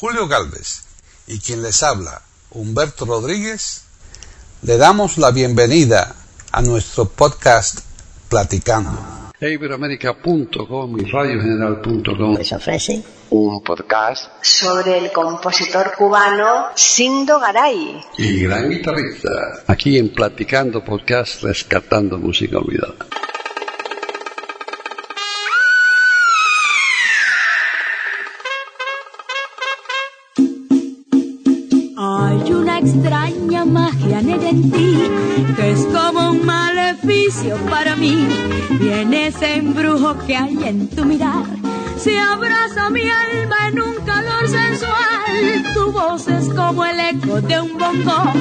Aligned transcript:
Julio 0.00 0.28
Galvez 0.28 0.84
y 1.26 1.40
quien 1.40 1.60
les 1.60 1.82
habla, 1.82 2.22
Humberto 2.52 3.04
Rodríguez, 3.04 3.82
le 4.62 4.76
damos 4.76 5.18
la 5.18 5.32
bienvenida 5.32 6.14
a 6.52 6.62
nuestro 6.62 7.06
podcast 7.06 7.80
Platicando. 8.28 9.32
Iberoamérica.com 9.40 11.00
y 11.00 11.04
radiogeneral.com 11.10 12.36
les 12.36 12.52
ofrece 12.52 13.02
un 13.30 13.60
podcast 13.64 14.30
sobre 14.40 14.98
el 14.98 15.10
compositor 15.10 15.92
cubano 15.98 16.66
Sindo 16.76 17.40
Garay. 17.40 18.00
y 18.18 18.42
gran 18.44 18.70
guitarrista. 18.70 19.30
Aquí 19.66 19.98
en 19.98 20.10
Platicando 20.12 20.84
Podcast, 20.84 21.42
rescatando 21.42 22.18
música 22.18 22.58
olvidada. 22.58 22.94
Ese 39.28 39.56
embrujo 39.56 40.16
que 40.26 40.34
hay 40.34 40.58
en 40.64 40.88
tu 40.88 41.04
mirar, 41.04 41.44
se 41.98 42.18
abraza 42.18 42.88
mi 42.88 43.02
alma 43.02 43.68
en 43.68 43.80
un 43.82 43.94
calor 44.06 44.48
sensual. 44.48 45.64
Tu 45.74 45.92
voz 45.92 46.26
es 46.28 46.48
como 46.48 46.82
el 46.86 46.98
eco 46.98 47.38
de 47.42 47.60
un 47.60 47.76
bongo, 47.76 48.32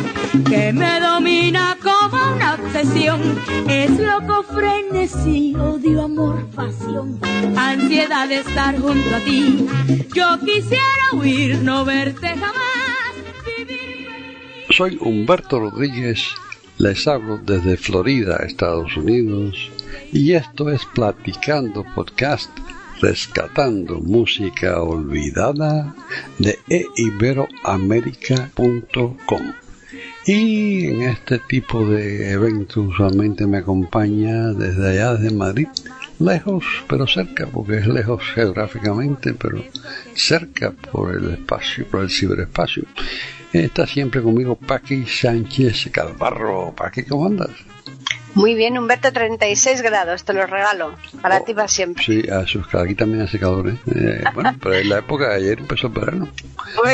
que 0.50 0.72
me 0.72 1.00
domina 1.02 1.78
como 1.84 2.36
una 2.36 2.54
obsesión. 2.54 3.22
Es 3.68 4.00
loco 4.00 4.44
frenesí, 4.44 5.55
odio, 5.55 6.04
amor, 6.04 6.45
pasión, 6.55 7.20
ansiedad 7.58 8.30
de 8.30 8.40
estar 8.40 8.80
junto 8.80 9.14
a 9.14 9.20
ti. 9.20 9.67
Yo 10.16 10.40
quisiera 10.40 11.06
huir, 11.12 11.58
no 11.64 11.84
verte 11.84 12.30
jamás. 12.30 13.14
vivir 13.58 14.08
Soy 14.69 14.97
Humberto 15.02 15.59
Rodríguez, 15.59 16.30
les 16.78 17.06
hablo 17.09 17.40
desde 17.40 17.75
Florida, 17.75 18.38
Estados 18.45 18.95
Unidos, 18.95 19.69
y 20.11 20.33
esto 20.33 20.69
es 20.69 20.81
Platicando 20.94 21.86
Podcast, 21.95 22.52
rescatando 23.02 24.00
música 24.00 24.81
olvidada 24.81 25.95
de 26.39 26.59
eiberoamerica.com. 26.69 29.53
Y 30.25 30.88
en 30.88 31.03
este 31.03 31.38
tipo 31.39 31.85
de 31.85 32.31
eventos 32.31 32.88
usualmente 32.88 33.47
me 33.47 33.59
acompaña 33.59 34.52
desde 34.53 34.91
allá, 34.91 35.13
desde 35.13 35.33
Madrid, 35.35 35.67
lejos 36.19 36.66
pero 36.88 37.08
cerca, 37.08 37.47
porque 37.47 37.78
es 37.78 37.88
lejos 37.88 38.22
geográficamente, 38.33 39.33
pero 39.33 39.63
cerca 40.16 40.72
por 40.72 41.16
el 41.16 41.30
espacio, 41.31 41.88
por 41.88 42.03
el 42.03 42.09
ciberespacio. 42.09 42.83
Está 43.53 43.88
siempre 43.88 44.22
conmigo 44.22 44.55
Paqui 44.55 45.05
Sánchez 45.05 45.89
Calvarro. 45.91 46.73
Paqui, 46.75 47.03
¿cómo 47.03 47.28
andas? 47.28 47.52
Muy 48.38 48.54
bien, 48.54 48.78
Humberto, 48.78 49.12
36 49.12 49.82
grados, 49.82 50.24
te 50.24 50.32
lo 50.32 50.46
regalo. 50.46 50.94
Para 51.24 51.44
ti 51.44 51.54
va 51.54 51.68
siempre. 51.68 52.04
Sí, 52.04 52.24
aquí 52.30 52.94
también 52.94 53.24
hace 53.24 53.40
calor, 53.40 53.70
¿eh? 53.70 53.78
Eh, 53.88 54.24
bueno, 54.36 54.56
pero 54.62 54.76
en 54.76 54.90
la 54.90 55.00
época 55.00 55.30
de 55.30 55.36
ayer 55.38 55.60
empezó 55.60 55.88
el 55.88 55.94
verano. 55.94 56.30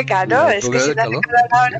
Claro, 0.06 0.48
La 0.48 0.54
es 0.54 0.68
que 0.68 0.80
si 0.80 0.86
no 0.86 0.92
hace 0.92 0.94
calor. 0.94 1.20
calor 1.20 1.48
ahora. 1.50 1.78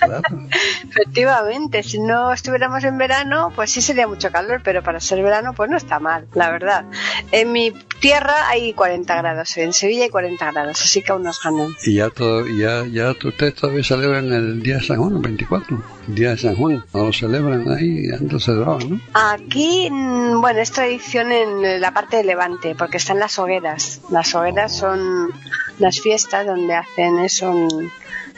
Claro. 0.00 0.48
Efectivamente, 0.90 1.82
si 1.82 1.98
no 1.98 2.30
estuviéramos 2.30 2.84
en 2.84 2.98
verano, 2.98 3.52
pues 3.56 3.70
sí 3.70 3.80
sería 3.80 4.06
mucho 4.06 4.30
calor, 4.30 4.60
pero 4.62 4.82
para 4.82 5.00
ser 5.00 5.22
verano, 5.22 5.54
pues 5.54 5.70
no 5.70 5.78
está 5.78 5.98
mal, 5.98 6.26
la 6.34 6.50
verdad. 6.50 6.84
En 7.32 7.52
mi 7.52 7.72
tierra 8.00 8.48
hay 8.48 8.74
40 8.74 9.16
grados, 9.16 9.56
en 9.56 9.72
Sevilla 9.72 10.04
hay 10.04 10.10
40 10.10 10.52
grados, 10.52 10.82
así 10.82 11.00
que 11.02 11.12
aún 11.12 11.22
nos 11.22 11.42
ganan. 11.42 11.74
Y 11.84 11.94
ya, 11.94 12.10
todo, 12.10 12.46
ya, 12.46 12.84
ya 12.84 13.12
ustedes 13.12 13.54
todavía 13.54 13.82
celebran 13.82 14.30
el 14.30 14.62
día 14.62 14.76
de 14.76 14.82
San 14.82 14.98
Juan, 14.98 15.16
el 15.16 15.22
24. 15.22 15.82
El 16.08 16.14
día 16.14 16.30
de 16.30 16.36
San 16.36 16.54
Juan, 16.56 16.84
no 16.92 17.06
lo 17.06 17.12
celebran 17.12 17.66
ahí, 17.70 18.10
antes 18.10 18.44
celebraban, 18.44 18.90
¿no? 18.90 19.00
Aquí, 19.14 19.88
mm, 19.90 20.40
bueno, 20.40 20.60
es 20.60 20.72
tradición 20.72 21.32
en 21.32 21.80
la 21.80 21.92
parte 21.92 22.18
de 22.18 22.24
Levante, 22.24 22.74
porque 22.74 22.98
están 22.98 23.18
las 23.18 23.38
hogueras. 23.38 24.00
Las 24.10 24.34
hogueras 24.34 24.76
son 24.76 25.32
las 25.78 26.00
fiestas 26.00 26.46
donde 26.46 26.74
hacen 26.74 27.18
eso, 27.20 27.54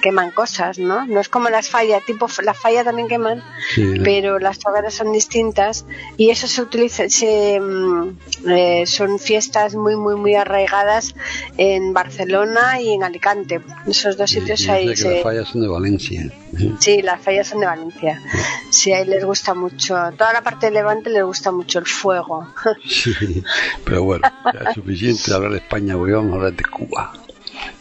queman 0.00 0.30
cosas, 0.30 0.78
¿no? 0.78 1.06
No 1.06 1.20
es 1.20 1.28
como 1.28 1.48
las 1.48 1.68
fallas, 1.68 2.04
tipo 2.06 2.26
la 2.42 2.54
falla 2.54 2.84
también 2.84 3.08
queman, 3.08 3.42
Sí, 3.74 3.94
pero 4.04 4.38
las 4.38 4.58
hogueras 4.66 4.94
son 4.94 5.12
distintas 5.12 5.84
y 6.16 6.30
eso 6.30 6.46
se 6.46 6.62
utiliza, 6.62 7.08
se, 7.08 7.60
mm, 7.60 8.16
eh, 8.48 8.84
son 8.86 9.18
fiestas 9.18 9.74
muy, 9.74 9.96
muy, 9.96 10.16
muy 10.16 10.34
arraigadas 10.34 11.14
en 11.56 11.92
Barcelona 11.92 12.80
y 12.80 12.92
en 12.94 13.02
Alicante. 13.04 13.60
Esos 13.86 14.16
dos 14.16 14.30
y- 14.32 14.40
sitios 14.40 14.60
y 14.60 14.64
yo 14.66 14.72
ahí 14.72 14.96
se... 14.96 15.14
las 15.14 15.22
fallas 15.22 15.48
son 15.48 15.60
de 15.62 15.68
Valencia. 15.68 16.22
¿eh? 16.22 16.72
Sí, 16.78 17.02
las 17.02 17.20
fallas 17.20 17.46
son 17.48 17.60
de 17.60 17.66
Valencia. 17.66 18.22
Sí, 18.70 18.92
ahí 18.92 19.04
les 19.06 19.24
gusta 19.24 19.54
mucho. 19.54 19.94
Toda 20.16 20.32
la 20.32 20.42
parte 20.42 20.66
de 20.66 20.72
Levante 20.72 21.10
les 21.10 21.22
gusta 21.24 21.50
mucho 21.52 21.78
el 21.78 21.86
fuego. 21.86 22.46
Sí, 22.88 23.42
pero 23.84 24.02
bueno, 24.02 24.22
ya 24.52 24.68
es 24.70 24.74
suficiente 24.74 25.32
hablar 25.32 25.52
de 25.52 25.58
España, 25.58 25.96
hoy 25.96 26.12
vamos 26.12 26.32
a 26.32 26.36
hablar 26.36 26.52
de 26.54 26.64
Cuba. 26.64 27.12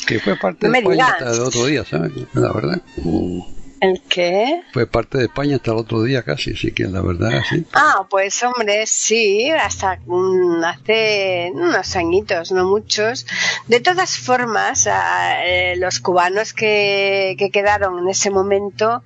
Que 0.05 0.19
fue 0.19 0.35
parte 0.37 0.67
No 0.67 0.67
de 0.67 0.71
me 0.71 0.77
España 0.79 0.93
digas. 1.05 1.21
hasta 1.21 1.33
el 1.35 1.41
otro 1.41 1.65
día, 1.65 1.83
¿sabes? 1.85 2.11
La 2.33 2.51
verdad. 2.53 2.81
Mm. 2.97 3.41
¿El 3.79 4.01
qué? 4.09 4.61
Fue 4.73 4.87
parte 4.87 5.19
de 5.19 5.25
España 5.25 5.57
hasta 5.57 5.71
el 5.71 5.77
otro 5.77 6.01
día 6.01 6.23
casi, 6.23 6.53
así 6.53 6.71
que 6.71 6.85
la 6.85 7.01
verdad, 7.01 7.43
sí. 7.47 7.63
Ah, 7.73 8.07
pues 8.09 8.41
hombre, 8.43 8.87
sí, 8.87 9.51
hasta 9.51 9.99
mm, 10.05 10.63
hace 10.63 11.51
unos 11.53 11.95
añitos, 11.95 12.51
no 12.51 12.65
muchos. 12.65 13.27
De 13.67 13.79
todas 13.79 14.17
formas, 14.17 14.87
eh, 14.91 15.75
los 15.77 15.99
cubanos 15.99 16.53
que, 16.53 17.35
que 17.37 17.51
quedaron 17.51 17.99
en 17.99 18.09
ese 18.09 18.31
momento, 18.31 19.03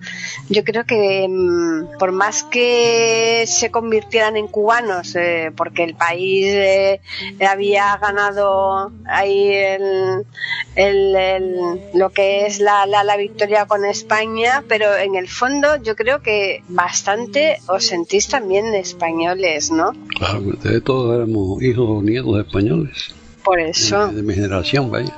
yo 0.48 0.64
creo 0.64 0.86
que 0.86 1.28
mm, 1.28 1.98
por 2.00 2.14
más 2.14 2.44
que 2.44 3.44
se 3.48 3.72
convirtieran 3.72 4.38
en 4.38 4.48
cubanos, 4.48 5.16
eh, 5.18 5.52
porque 5.56 5.84
el 5.84 5.96
país 5.96 6.46
eh, 6.48 7.02
había 7.46 7.98
ganado 7.98 8.92
ahí 9.06 9.50
el, 9.54 10.26
el- 10.76 11.16
el- 11.16 11.82
lo 11.94 12.10
que 12.12 12.46
es 12.46 12.60
la, 12.60 12.86
la, 12.86 13.04
la 13.04 13.18
victoria 13.18 13.66
con 13.66 13.84
España, 13.84 14.61
pero 14.68 14.96
en 14.96 15.16
el 15.16 15.28
fondo 15.28 15.82
yo 15.82 15.96
creo 15.96 16.22
que 16.22 16.64
bastante 16.70 17.60
os 17.68 17.86
sentís 17.86 18.28
también 18.28 18.74
españoles, 18.74 19.72
¿no? 19.72 19.94
Claro, 20.18 20.40
ustedes 20.40 20.84
todos 20.84 21.16
éramos 21.16 21.62
hijos 21.62 21.86
o 21.88 22.02
nietos 22.02 22.36
de 22.36 22.42
españoles. 22.42 23.16
Por 23.44 23.60
eso. 23.60 24.08
De, 24.08 24.16
de 24.16 24.24
mi 24.24 24.34
generación, 24.34 24.92
vaya. 24.92 25.16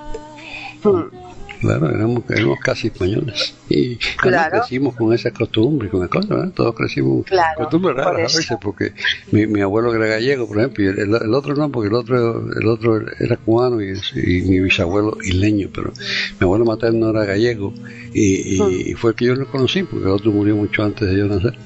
Mm. 0.84 1.23
Claro, 1.64 1.90
éramos, 1.90 2.24
éramos 2.30 2.60
casi 2.60 2.88
españoles. 2.88 3.56
Y 3.70 3.98
Claro. 4.18 4.58
crecimos 4.60 4.96
con 4.96 5.14
esa 5.14 5.32
costumbre, 5.32 5.90
con 5.90 6.04
el 6.04 6.10
cosas, 6.10 6.30
¿verdad? 6.30 6.52
Todos 6.54 6.76
crecimos 6.76 7.26
Claro, 7.26 7.62
costumbres 7.62 7.96
por 7.96 8.06
raras 8.14 8.34
a 8.34 8.38
veces, 8.38 8.58
porque 8.62 8.92
mi, 9.32 9.48
mi 9.48 9.62
abuelo 9.62 9.94
era 9.96 10.06
gallego, 10.08 10.48
por 10.48 10.60
ejemplo, 10.60 10.84
y 10.84 10.88
el, 10.88 11.00
el- 11.00 11.34
otro 11.34 11.56
no, 11.56 11.72
porque 11.72 11.88
el 11.88 11.96
otro, 11.96 12.52
el 12.60 12.68
otro 12.68 13.02
era 13.20 13.38
cubano 13.38 13.82
y, 13.82 13.94
y 14.16 14.42
mi 14.42 14.60
bisabuelo 14.60 15.18
isleño, 15.24 15.70
pero 15.74 15.94
mi 16.40 16.44
abuelo 16.44 16.66
materno 16.66 17.10
era 17.10 17.26
gallego 17.26 17.74
y, 18.14 18.62
y- 18.62 18.92
y 18.92 18.94
fue 18.94 19.12
el 19.12 19.16
que 19.16 19.26
yo 19.26 19.36
lo 19.36 19.50
conocí, 19.50 19.84
porque 19.84 20.06
el 20.06 20.12
otro 20.12 20.32
murió 20.32 20.56
mucho 20.56 20.84
antes 20.84 21.10
de 21.10 21.18
yo 21.18 21.26
nacer. 21.28 21.58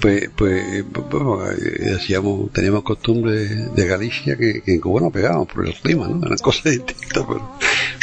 Pues, 0.00 0.30
pues, 0.36 0.84
bueno, 1.10 1.40
eh, 1.50 1.94
hacíamos, 1.96 2.52
teníamos 2.52 2.82
costumbre 2.84 3.32
de 3.46 3.86
Galicia 3.86 4.36
que, 4.36 4.62
que 4.62 4.74
en 4.74 4.80
Cuba 4.80 5.00
no 5.00 5.10
pegábamos 5.10 5.48
por 5.48 5.66
el 5.66 5.74
clima, 5.74 6.06
¿no? 6.06 6.24
Eran 6.24 6.38
cosas 6.38 6.64
distintas, 6.72 7.24
pero... 7.26 7.50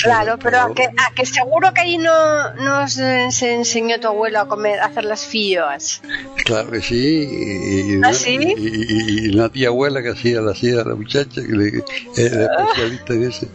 Claro, 0.02 0.38
pero 0.42 0.60
a 0.62 0.74
que, 0.74 0.84
a 0.84 1.14
que 1.16 1.26
seguro 1.26 1.74
que 1.74 1.82
ahí 1.82 1.98
no 1.98 2.54
nos 2.56 2.98
eh, 2.98 3.28
se 3.32 3.54
enseñó 3.54 4.00
tu 4.00 4.08
abuelo 4.08 4.40
a 4.42 4.48
comer, 4.48 4.80
a 4.80 4.86
hacer 4.86 5.06
las 5.06 5.26
filloas. 5.26 6.02
Claro 6.46 6.72
que 6.72 6.82
sí. 6.82 7.28
Y, 7.30 7.96
y- 7.96 8.02
¿Ah, 8.04 8.14
sí? 8.14 8.38
Y, 8.58 8.68
y- 8.68 9.28
y 9.30 9.36
una 9.36 9.50
tía 9.50 9.70
abuela 9.70 10.02
que 10.02 10.10
hacía, 10.10 10.42
la 10.42 10.52
hacía 10.52 10.84
la 10.84 10.96
muchacha, 10.96 11.42
que 11.42 11.52
le, 11.54 11.84
era 12.18 12.46
especialista 12.68 13.14
en 13.14 13.24
eso. 13.24 13.46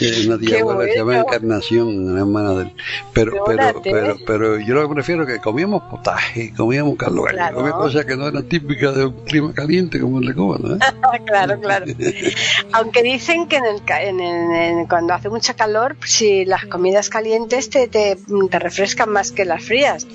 Eh, 0.00 0.24
Una 0.26 0.38
tía 0.38 0.48
Qué 0.56 0.60
abuela 0.60 0.84
que 0.86 0.92
se 0.92 0.98
llama 0.98 1.12
bueno. 1.12 1.24
Encarnación, 1.28 1.88
una 2.10 2.20
hermana 2.20 2.52
de 2.54 2.62
él. 2.62 2.72
Pero, 3.12 3.44
pero, 3.44 3.82
pero, 3.82 4.16
pero 4.26 4.58
yo 4.60 4.74
lo 4.74 4.88
que 4.88 4.94
prefiero 4.94 5.22
es 5.24 5.28
que 5.28 5.38
comíamos 5.40 5.82
potaje, 5.84 6.52
comíamos 6.56 6.96
caldo 6.96 7.24
Claro. 7.24 7.56
comíamos 7.56 7.80
cosas 7.82 8.04
que 8.04 8.16
no 8.16 8.28
eran 8.28 8.44
típicas 8.48 8.94
de 8.94 9.06
un 9.06 9.24
clima 9.24 9.52
caliente 9.52 10.00
como 10.00 10.20
el 10.20 10.26
de 10.28 10.34
Cuba, 10.34 10.56
¿no? 10.60 10.78
claro, 11.26 11.60
claro. 11.60 11.86
Aunque 12.72 13.02
dicen 13.02 13.46
que 13.48 13.56
en 13.56 13.64
el, 13.66 13.82
en 14.00 14.20
el- 14.20 14.52
en- 14.80 14.86
cuando 14.86 15.14
hace 15.14 15.28
mucha 15.28 15.54
calor, 15.54 15.68
si 16.04 16.44
las 16.44 16.66
comidas 16.66 17.08
calientes 17.08 17.70
te, 17.70 17.88
te, 17.88 18.16
te 18.50 18.58
refrescan 18.58 19.10
más 19.10 19.32
que 19.32 19.44
las 19.44 19.64
frías. 19.64 20.06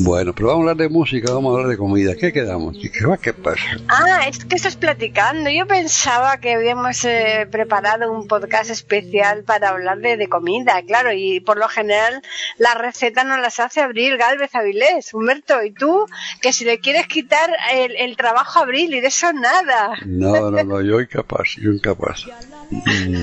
Bueno, 0.00 0.32
pero 0.34 0.48
vamos 0.48 0.60
a 0.60 0.70
hablar 0.70 0.76
de 0.76 0.88
música, 0.88 1.32
vamos 1.32 1.50
a 1.50 1.54
hablar 1.54 1.70
de 1.70 1.76
comida. 1.76 2.14
¿Qué 2.16 2.32
quedamos? 2.32 2.78
chicas? 2.78 3.20
¿Qué 3.20 3.32
pasa? 3.32 3.62
Ah, 3.88 4.26
es 4.26 4.44
que 4.44 4.56
estás 4.56 4.76
platicando. 4.76 5.50
Yo 5.50 5.66
pensaba 5.66 6.38
que 6.38 6.54
habíamos 6.54 7.04
eh, 7.04 7.46
preparado 7.50 8.10
un 8.10 8.26
podcast 8.26 8.70
especial 8.70 9.44
para 9.44 9.68
hablar 9.68 9.98
de, 9.98 10.16
de 10.16 10.28
comida, 10.28 10.82
claro, 10.86 11.12
y 11.12 11.40
por 11.40 11.58
lo 11.58 11.68
general 11.68 12.22
la 12.58 12.74
receta 12.74 13.22
nos 13.24 13.40
las 13.40 13.60
hace 13.60 13.80
Abril 13.80 14.16
Galvez 14.16 14.54
Avilés. 14.54 15.12
Humberto, 15.14 15.62
¿y 15.62 15.72
tú? 15.72 16.06
Que 16.40 16.52
si 16.52 16.64
le 16.64 16.78
quieres 16.78 17.06
quitar 17.06 17.50
el, 17.72 17.94
el 17.96 18.16
trabajo 18.16 18.60
a 18.60 18.62
Abril 18.62 18.94
y 18.94 19.00
de 19.00 19.08
eso 19.08 19.32
nada. 19.32 19.94
No, 20.06 20.50
no, 20.50 20.64
no, 20.64 20.80
yo 20.80 21.00
incapaz, 21.00 21.56
yo 21.60 21.70
incapaz. 21.70 22.26
Mm. 22.72 23.22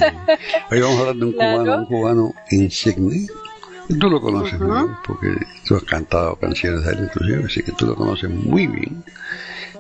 Hoy 0.70 0.80
vamos 0.80 0.98
a 0.98 1.00
hablar 1.00 1.16
de 1.16 1.26
un. 1.26 1.36
Cubano, 1.70 1.82
un 1.82 1.86
cubano 1.86 2.34
insigne, 2.52 3.28
Tú 3.98 4.08
lo 4.08 4.22
conoces 4.22 4.60
muy 4.60 4.72
bien, 4.72 4.98
porque 5.06 5.46
tú 5.66 5.76
has 5.76 5.84
cantado 5.84 6.36
canciones 6.36 6.84
de 6.86 6.92
él 6.92 7.00
inclusive, 7.06 7.46
así 7.46 7.64
que 7.64 7.72
tú 7.72 7.88
lo 7.88 7.96
conoces 7.96 8.30
muy 8.30 8.68
bien. 8.68 9.04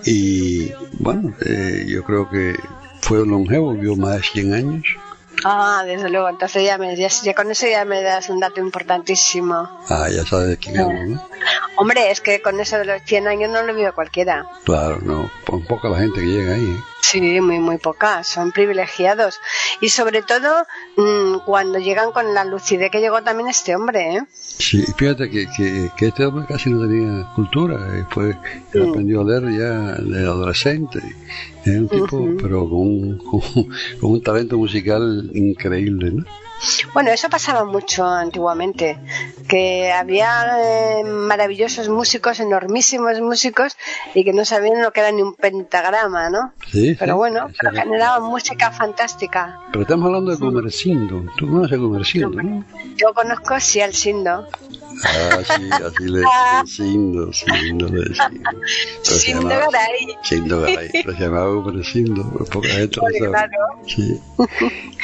Y 0.03 0.71
bueno, 0.93 1.35
eh, 1.45 1.85
yo 1.87 2.03
creo 2.03 2.27
que 2.27 2.55
fue 3.01 3.23
longevo, 3.25 3.73
vivió 3.73 3.95
más 3.95 4.15
de 4.15 4.23
100 4.23 4.53
años. 4.53 4.83
Ah, 5.45 5.83
desde 5.85 6.09
luego, 6.09 6.27
entonces 6.27 6.63
ya, 6.65 6.77
me, 6.77 6.95
ya, 6.95 7.07
ya 7.07 7.33
con 7.35 7.51
eso 7.51 7.67
ya 7.67 7.85
me 7.85 8.01
das 8.01 8.29
un 8.29 8.39
dato 8.39 8.59
importantísimo. 8.59 9.69
Ah, 9.89 10.09
ya 10.09 10.25
sabes 10.25 10.49
de 10.49 10.57
quién 10.57 10.79
hablo, 10.79 11.05
¿no? 11.05 11.29
Hombre, 11.77 12.11
es 12.11 12.19
que 12.19 12.41
con 12.41 12.59
eso 12.59 12.77
de 12.77 12.85
los 12.85 13.01
100 13.03 13.27
años 13.27 13.51
no 13.51 13.61
lo 13.61 13.75
vio 13.75 13.93
cualquiera. 13.93 14.47
Claro, 14.65 14.99
no, 15.01 15.29
por 15.45 15.65
poca 15.65 15.87
la 15.87 15.99
gente 15.99 16.19
que 16.19 16.25
llega 16.25 16.55
ahí. 16.55 16.65
¿eh? 16.65 16.83
Sí, 17.01 17.39
muy, 17.41 17.59
muy 17.59 17.77
pocas, 17.77 18.27
son 18.27 18.51
privilegiados. 18.51 19.39
Y 19.81 19.89
sobre 19.89 20.21
todo 20.21 20.65
mm, 20.97 21.39
cuando 21.45 21.79
llegan 21.79 22.11
con 22.11 22.33
la 22.33 22.43
lucidez 22.45 22.91
que 22.91 22.99
llegó 22.99 23.23
también 23.23 23.49
este 23.49 23.75
hombre, 23.75 24.15
¿eh? 24.17 24.21
Sí, 24.31 24.83
fíjate 24.97 25.29
que, 25.29 25.47
que, 25.55 25.89
que 25.97 26.07
este 26.07 26.25
hombre 26.25 26.45
casi 26.47 26.69
no 26.69 26.81
tenía 26.87 27.25
cultura, 27.33 27.97
eh, 27.97 28.05
fue, 28.09 28.35
él 28.73 28.81
Mm. 28.85 28.89
aprendió 28.89 29.21
a 29.21 29.23
leer 29.23 29.43
ya 29.57 29.93
de 30.03 30.19
adolescente. 30.25 30.99
Era 31.65 31.79
un 31.79 31.87
tipo, 31.87 32.29
pero 32.41 32.67
con 32.69 32.79
un, 32.79 33.17
con, 33.19 33.39
con 34.01 34.11
un 34.11 34.21
talento 34.21 34.57
musical 34.57 35.31
increíble, 35.33 36.11
¿no? 36.11 36.25
Bueno, 36.93 37.11
eso 37.11 37.29
pasaba 37.29 37.63
mucho 37.65 38.05
antiguamente, 38.05 38.99
que 39.47 39.91
había 39.91 40.57
eh, 40.59 41.03
maravillosos 41.03 41.89
músicos, 41.89 42.39
enormísimos 42.39 43.19
músicos, 43.21 43.77
y 44.13 44.23
que 44.23 44.33
no 44.33 44.45
sabían 44.45 44.81
lo 44.81 44.91
que 44.91 44.99
era 45.01 45.11
ni 45.11 45.21
un 45.21 45.35
pentagrama, 45.35 46.29
¿no? 46.29 46.53
Sí, 46.71 46.95
Pero 46.99 47.13
sí, 47.13 47.17
bueno, 47.17 47.47
pero 47.59 47.75
generaban 47.75 48.23
música 48.23 48.71
fantástica. 48.71 49.59
Pero 49.71 49.81
estamos 49.83 50.07
hablando 50.07 50.31
de 50.31 50.39
Comercindo. 50.39 51.23
Tú 51.37 51.47
conoces 51.47 51.77
a 51.77 51.81
Comercindo, 51.81 52.29
¿no? 52.41 52.65
Yo 52.95 53.13
conozco 53.13 53.59
sí 53.59 53.81
al 53.81 53.93
Sindo. 53.93 54.47
Ah, 55.03 55.39
sí, 55.45 55.69
así 55.71 56.03
le 56.09 56.21
Sindo 56.65 57.87
le 57.87 59.55
llamaba- 59.55 59.71
Garay. 59.71 60.07
Garay, 60.61 60.89
se 60.89 61.11
llamaba 61.23 61.63
Comercindo, 61.63 62.23
poca 62.51 62.67
gente 62.67 62.99
lo 63.19 63.31
sabe. 63.31 63.51
Sí. 63.87 64.19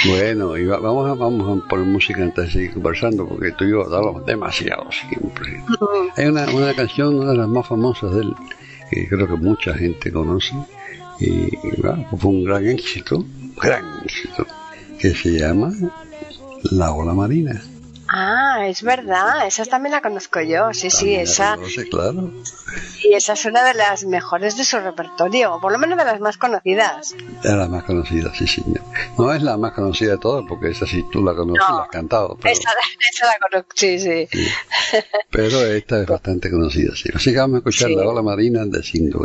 Bueno, 0.08 0.58
y 0.58 0.66
va- 0.66 0.80
vamos, 0.80 1.10
a, 1.10 1.14
vamos 1.14 1.64
a 1.64 1.68
poner 1.70 1.86
música 1.88 2.22
antes 2.22 2.46
de 2.48 2.52
seguir 2.52 2.74
conversando, 2.74 3.28
porque 3.28 3.52
tú 3.54 3.64
y 3.66 3.72
yo 3.72 3.84
hablamos 3.86 4.26
demasiado 4.26 4.86
siempre. 4.92 5.62
Hay 6.18 6.26
una, 6.28 6.46
una 6.54 6.74
canción, 6.74 7.16
una 7.16 7.32
de 7.32 7.38
las 7.38 7.48
más 7.48 7.66
famosas 7.68 8.14
de 8.14 8.22
él, 8.22 8.34
que 8.92 9.08
creo 9.08 9.28
que 9.28 9.36
mucha 9.38 9.74
gente 9.74 10.12
conoce, 10.12 10.54
y 11.20 11.50
bueno, 11.82 12.06
fue 12.18 12.30
un 12.32 12.44
gran 12.44 12.68
éxito, 12.68 13.26
gran 13.62 13.86
éxito, 14.04 14.46
que 15.00 15.16
se 15.16 15.40
llama 15.40 15.72
La 16.72 16.92
Ola 16.94 17.14
Marina. 17.14 17.62
Ah, 18.08 18.68
es 18.68 18.84
verdad, 18.84 19.48
esa 19.48 19.66
también 19.66 19.92
la 19.94 20.02
conozco 20.02 20.40
yo, 20.42 20.72
sí, 20.74 20.90
sí, 20.92 21.16
esa. 21.16 21.56
conoce, 21.56 21.90
claro. 21.90 22.32
Y 23.04 23.14
esa 23.14 23.34
es 23.34 23.46
una 23.46 23.64
de 23.64 23.74
las 23.74 24.06
mejores 24.06 24.58
de 24.58 24.64
su 24.64 24.80
repertorio, 24.80 25.56
o 25.56 25.62
por 25.62 25.72
lo 25.72 25.78
menos 25.80 25.98
de 25.98 26.06
las 26.06 26.20
más 26.20 26.38
conocidas. 26.38 27.14
Es 27.44 27.52
la 27.52 27.68
más 27.68 27.84
conocida, 27.84 28.32
sí, 28.36 28.46
señor. 28.48 28.82
No 29.18 29.34
es 29.34 29.42
la 29.42 29.58
más 29.58 29.74
conocida 29.74 30.12
de 30.12 30.18
todas, 30.20 30.46
porque 30.48 30.70
esa 30.70 30.86
sí 30.86 31.04
tú 31.12 31.24
la 31.24 31.34
conoces, 31.36 31.64
No. 31.68 31.78
la 31.78 31.84
has 31.84 31.90
cantado, 31.90 32.38
pero, 32.42 32.54
Esa, 32.54 32.70
esa 33.12 33.26
la 33.28 33.38
conozco, 33.40 33.72
sí, 33.76 34.00
sí. 34.00 34.28
pero 35.32 35.62
esta 35.66 36.00
es 36.02 36.06
bastante 36.08 36.50
conocida, 36.52 36.96
sí. 36.96 37.10
Así 37.14 37.32
que 37.32 37.40
vamos 37.40 37.56
a 37.56 37.58
escuchar 37.60 37.90
Sí. 37.90 37.96
La 37.96 38.08
Ola 38.08 38.22
Marina 38.22 38.66
de 38.66 38.84
Sindo 38.84 39.20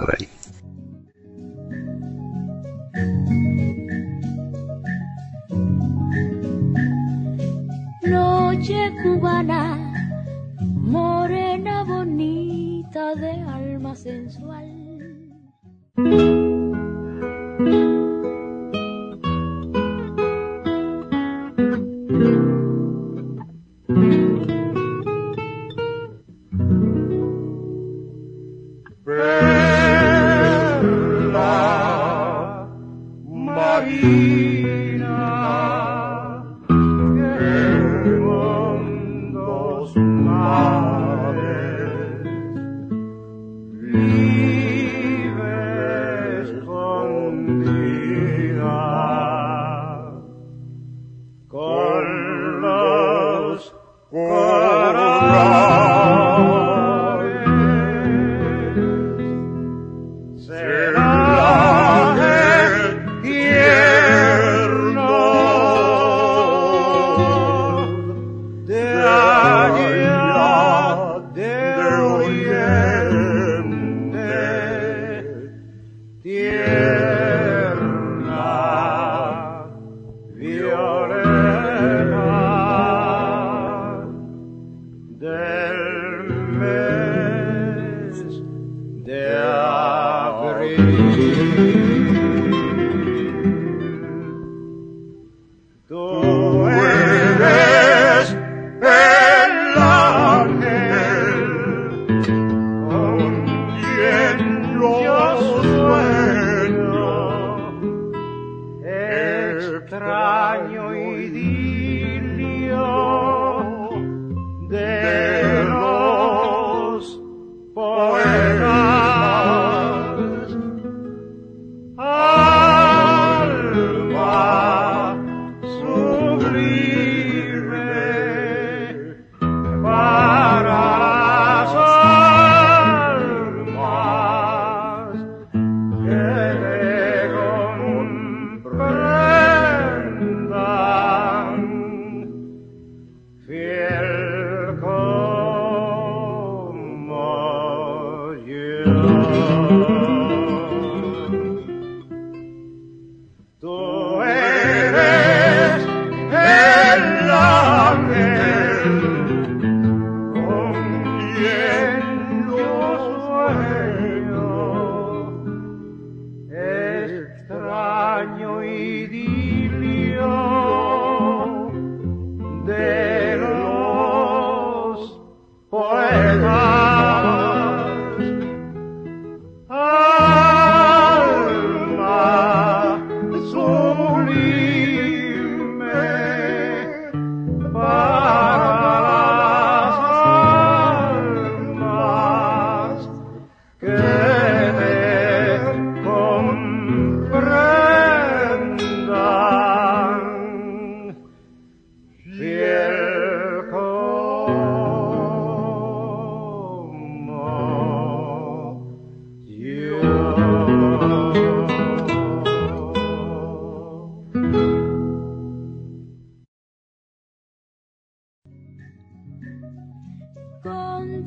Noche 8.11 8.91
cubana, 9.03 9.79
morena 10.59 11.85
bonita 11.85 13.15
de 13.15 13.31
alma 13.31 13.95
sensual. 13.95 14.81
con 34.01 34.50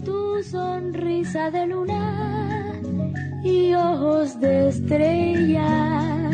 Tu 0.05 0.43
sonrisa 0.43 1.51
de 1.51 1.65
luna 1.67 2.73
y 3.43 3.73
ojos 3.73 4.39
de 4.39 4.69
estrellas. 4.69 6.33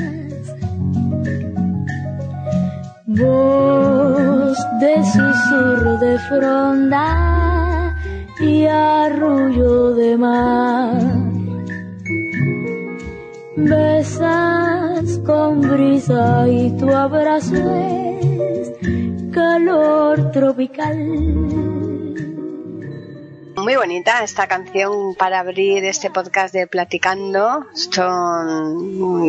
Voz 3.06 4.58
de 4.80 5.04
susurro 5.04 5.98
de 5.98 6.20
fronda 6.30 7.96
y 8.40 8.66
arrullo 8.66 9.94
de 9.96 10.18
mar. 10.18 11.02
Besas 13.56 15.18
con 15.26 15.62
brisa 15.62 16.48
y 16.48 16.78
tu 16.78 16.90
abrazo 16.90 17.56
es 17.56 18.72
calor 19.32 20.32
tropical. 20.32 21.89
Muy 23.70 23.76
bonita 23.76 24.24
esta 24.24 24.48
canción 24.48 25.14
para 25.14 25.42
abrir 25.42 25.86
este 25.86 26.10
podcast 26.10 26.52
de 26.52 26.66
Platicando. 26.66 27.68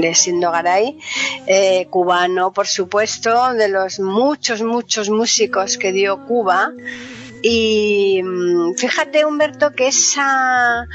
De 0.01 0.15
Sindo 0.15 0.51
Garay, 0.51 0.99
eh, 1.47 1.87
cubano, 1.91 2.51
por 2.51 2.67
supuesto, 2.67 3.53
de 3.53 3.69
los 3.69 4.01
muchos, 4.01 4.63
muchos 4.63 5.11
músicos 5.11 5.77
que 5.77 5.93
dio 5.93 6.25
Cuba. 6.25 6.73
Y 7.43 8.23
mm, 8.23 8.77
fíjate, 8.77 9.27
Humberto, 9.27 9.73
que 9.73 9.89
esa 9.89 10.87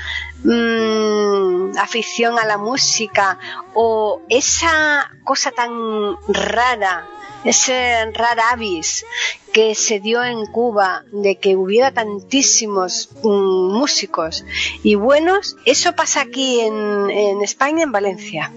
mm, 0.44 1.78
afición 1.78 2.40
a 2.40 2.46
la 2.46 2.58
música 2.58 3.38
o 3.76 4.24
esa 4.28 5.12
cosa 5.24 5.52
tan 5.52 6.18
rara 6.30 7.06
ese 7.46 8.12
rara 8.14 8.52
avis 8.52 9.06
que 9.54 9.76
se 9.76 10.00
dio 10.00 10.24
en 10.24 10.46
Cuba 10.48 11.06
de 11.12 11.38
que 11.38 11.56
hubiera 11.56 11.92
tantísimos 11.92 13.10
mm, 13.24 13.74
músicos 13.74 14.44
y 14.84 14.96
buenos, 14.96 15.56
eso 15.66 15.94
pasa 15.94 16.22
aquí 16.22 16.60
en, 16.60 17.10
en 17.10 17.42
España, 17.42 17.84
en 17.84 17.92
Valencia. 17.92 18.52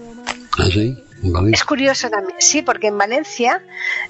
¿Ah, 0.57 0.65
sí? 0.71 0.97
Vale. 1.21 1.51
Es 1.51 1.63
curioso 1.63 2.09
también, 2.09 2.39
sí, 2.39 2.61
porque 2.61 2.87
en 2.87 2.97
Valencia 2.97 3.61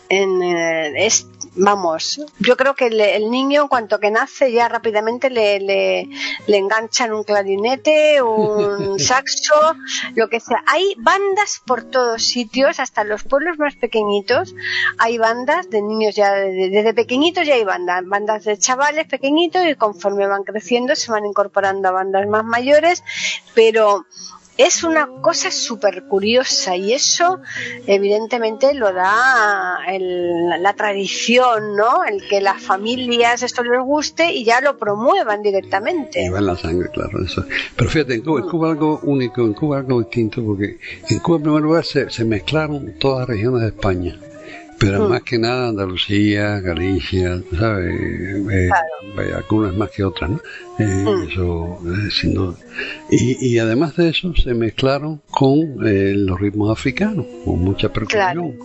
en, 0.09 0.41
eh, 0.43 1.05
es, 1.05 1.27
vamos, 1.59 2.21
yo 2.39 2.55
creo 2.57 2.73
que 2.75 2.89
le- 2.89 3.15
el 3.15 3.29
niño 3.29 3.61
en 3.63 3.67
cuanto 3.67 3.99
que 3.99 4.11
nace 4.11 4.51
ya 4.51 4.67
rápidamente 4.69 5.29
le, 5.29 5.59
le, 5.59 6.09
le 6.47 6.57
enganchan 6.57 7.13
un 7.13 7.23
clarinete, 7.23 8.21
un 8.21 8.97
saxo, 8.99 9.53
lo 10.15 10.29
que 10.29 10.39
sea. 10.39 10.63
Hay 10.67 10.95
bandas 10.97 11.61
por 11.65 11.83
todos 11.83 12.23
sitios, 12.23 12.79
hasta 12.79 13.01
en 13.01 13.09
los 13.09 13.23
pueblos 13.23 13.57
más 13.59 13.75
pequeñitos, 13.75 14.55
hay 14.97 15.17
bandas 15.17 15.69
de 15.69 15.81
niños 15.81 16.15
ya, 16.15 16.33
de- 16.33 16.69
desde 16.69 16.93
pequeñitos 16.93 17.45
ya 17.45 17.55
hay 17.55 17.63
bandas, 17.63 18.03
bandas 18.05 18.45
de 18.45 18.57
chavales 18.57 19.07
pequeñitos 19.07 19.65
y 19.67 19.75
conforme 19.75 20.27
van 20.27 20.43
creciendo 20.43 20.95
se 20.95 21.11
van 21.11 21.25
incorporando 21.25 21.89
a 21.89 21.91
bandas 21.91 22.27
más 22.27 22.43
mayores, 22.45 23.03
pero 23.53 24.05
es 24.59 24.83
una 24.83 25.07
cosa 25.21 25.51
súper 25.51 26.03
curiosa 26.03 26.75
y 26.75 26.91
eso 26.91 27.39
evidentemente 27.87 28.73
lo 28.73 28.91
da 28.91 29.79
el- 29.87 30.49
la 30.61 30.73
tradición, 30.73 31.77
¿no? 31.77 32.03
El 32.03 32.27
que 32.27 32.41
las 32.41 32.61
familias 32.61 33.41
esto 33.41 33.63
les 33.63 33.81
guste 33.81 34.33
y 34.33 34.43
ya 34.43 34.59
lo 34.59 34.77
promuevan 34.77 35.41
directamente. 35.41 36.25
Y 36.25 36.29
la 36.29 36.57
sangre, 36.57 36.89
claro, 36.91 37.23
eso. 37.23 37.45
Pero 37.77 37.89
fíjate, 37.89 38.15
en 38.15 38.21
Cuba, 38.21 38.41
en 38.41 38.49
Cuba 38.49 38.69
algo 38.71 38.99
único, 39.03 39.41
en 39.41 39.53
Cuba 39.53 39.77
algo 39.77 39.99
distinto, 40.01 40.43
porque 40.43 40.77
en 41.09 41.19
Cuba 41.19 41.37
en 41.37 41.43
primer 41.43 41.61
lugar 41.61 41.85
se, 41.85 42.09
se 42.09 42.25
mezclaron 42.25 42.95
todas 42.99 43.19
las 43.19 43.29
regiones 43.29 43.61
de 43.61 43.67
España. 43.69 44.19
Pero 44.79 45.09
más 45.09 45.23
que 45.23 45.37
nada 45.37 45.69
Andalucía, 45.69 46.59
Galicia, 46.61 47.41
¿sabes? 47.57 47.93
Eh, 47.99 48.69
eh, 49.17 49.33
algunas 49.35 49.75
más 49.75 49.89
que 49.91 50.03
otras, 50.03 50.29
¿no? 50.29 50.41
Eh, 50.79 51.27
Eso, 51.29 51.79
eh, 51.85 52.09
sin 52.11 52.33
duda. 52.33 52.55
Y, 53.11 53.45
y 53.45 53.59
además 53.59 53.95
de 53.97 54.09
eso, 54.09 54.33
se 54.35 54.53
mezclaron 54.53 55.21
con 55.29 55.85
eh, 55.85 56.13
los 56.15 56.39
ritmos 56.39 56.71
africanos, 56.71 57.25
con 57.43 57.59
mucha 57.59 57.91
percusión. 57.91 58.55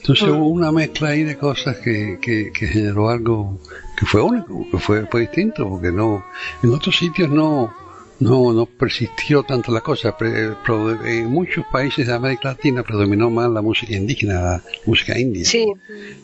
Entonces 0.00 0.28
hubo 0.28 0.48
una 0.48 0.72
mezcla 0.72 1.10
ahí 1.10 1.22
de 1.22 1.36
cosas 1.38 1.76
que, 1.76 2.18
que, 2.20 2.50
que 2.52 2.66
generó 2.66 3.08
algo 3.08 3.60
que 3.96 4.04
fue 4.04 4.20
único, 4.20 4.66
que 4.68 4.78
fue, 4.78 5.06
fue 5.06 5.20
distinto, 5.20 5.68
porque 5.68 5.92
no, 5.92 6.24
en 6.64 6.70
otros 6.70 6.96
sitios 6.98 7.30
no, 7.30 7.72
no, 8.20 8.52
no 8.52 8.66
persistió 8.66 9.42
tanto 9.42 9.72
la 9.72 9.80
cosa. 9.80 10.16
En 11.04 11.26
muchos 11.30 11.64
países 11.72 12.06
de 12.06 12.12
América 12.12 12.50
Latina 12.50 12.82
predominó 12.82 13.30
más 13.30 13.50
la 13.50 13.62
música 13.62 13.96
indígena, 13.96 14.34
la 14.40 14.62
música 14.86 15.18
india. 15.18 15.44
Sí, 15.44 15.66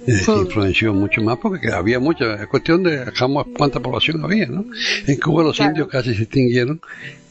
Es 0.07 0.18
decir, 0.18 0.35
influenció 0.37 0.95
mucho 0.95 1.23
más 1.23 1.38
porque 1.38 1.73
había 1.73 1.99
mucha, 1.99 2.35
es 2.37 2.47
cuestión 2.47 2.83
de 2.85 3.04
cuánta 3.57 3.80
población 3.80 4.23
había, 4.25 4.47
¿no? 4.47 4.64
En 5.07 5.16
Cuba 5.18 5.42
los 5.42 5.57
Claro. 5.57 5.71
indios 5.73 5.88
casi 5.88 6.14
se 6.14 6.23
extinguieron 6.23 6.80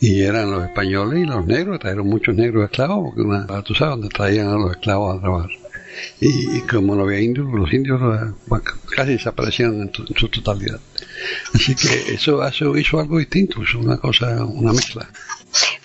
y 0.01 0.21
eran 0.21 0.51
los 0.51 0.63
españoles 0.65 1.23
y 1.23 1.25
los 1.25 1.45
negros, 1.45 1.79
trajeron 1.79 2.07
muchos 2.07 2.35
negros 2.35 2.65
esclavos, 2.65 3.05
porque 3.15 3.21
una, 3.21 3.45
tú 3.63 3.73
sabes 3.73 3.91
dónde 3.93 4.09
traían 4.09 4.47
a 4.49 4.53
los 4.53 4.71
esclavos 4.71 5.17
a 5.17 5.21
trabajar. 5.21 5.49
Y, 6.19 6.57
y 6.57 6.61
como 6.61 6.95
no 6.95 7.03
había 7.03 7.21
indios, 7.21 7.47
los 7.51 7.71
indios 7.73 7.99
bueno, 8.47 8.65
casi 8.95 9.13
desaparecieron 9.13 9.81
en, 9.81 9.91
en 10.07 10.15
su 10.15 10.29
totalidad. 10.29 10.79
Así 11.53 11.75
que 11.75 12.13
eso, 12.13 12.45
eso 12.45 12.77
hizo 12.77 12.99
algo 12.99 13.19
distinto, 13.19 13.61
hizo 13.63 13.79
una 13.79 13.97
cosa, 13.97 14.45
una 14.45 14.73
mezcla. 14.73 15.09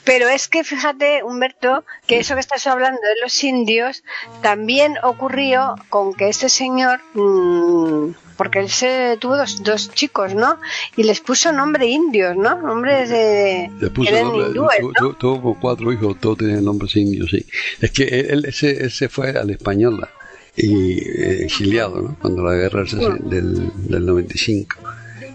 Pero 0.04 0.28
es 0.28 0.48
que 0.48 0.64
fíjate, 0.64 1.22
Humberto, 1.22 1.84
que 2.06 2.18
eso 2.18 2.34
que 2.34 2.40
estás 2.40 2.66
hablando 2.66 3.00
de 3.00 3.20
los 3.22 3.42
indios 3.44 4.02
también 4.42 4.94
ocurrió 5.02 5.74
con 5.88 6.14
que 6.14 6.28
este 6.28 6.48
señor, 6.48 7.00
mm, 7.14 8.10
porque 8.36 8.58
él 8.60 8.68
se 8.70 9.16
tuvo 9.20 9.36
dos, 9.36 9.62
dos 9.62 9.90
chicos, 9.94 10.34
¿no? 10.34 10.58
Y 10.96 11.04
les 11.04 11.20
puso 11.20 11.52
nombre 11.52 11.86
indios, 11.86 12.36
¿no? 12.36 12.56
Nombres 12.60 13.08
de. 13.10 13.70
Le 13.80 13.90
puso 13.90 14.10
eran 14.10 14.24
nombre, 14.24 14.48
hindúes, 14.48 14.78
tu- 14.80 14.88
¿no? 14.92 14.92
tu- 15.10 15.14
tuvo 15.14 15.60
cuatro 15.60 15.92
hijos, 15.92 16.16
todos 16.18 16.38
tenían 16.38 16.64
nombres 16.64 16.96
indios, 16.96 17.30
sí. 17.30 17.46
Es 17.80 17.90
que 17.92 18.04
él, 18.04 18.26
él- 18.30 18.44
ese, 18.46 18.84
él 18.84 18.90
se 18.90 19.08
fue 19.08 19.30
a 19.30 19.44
la 19.44 19.52
española 19.52 20.08
y 20.56 20.98
eh, 20.98 21.44
exiliado, 21.44 22.00
¿no? 22.02 22.16
Cuando 22.20 22.42
la 22.42 22.54
guerra 22.54 22.84
del, 22.84 23.70
del 23.88 24.06
95. 24.06 24.76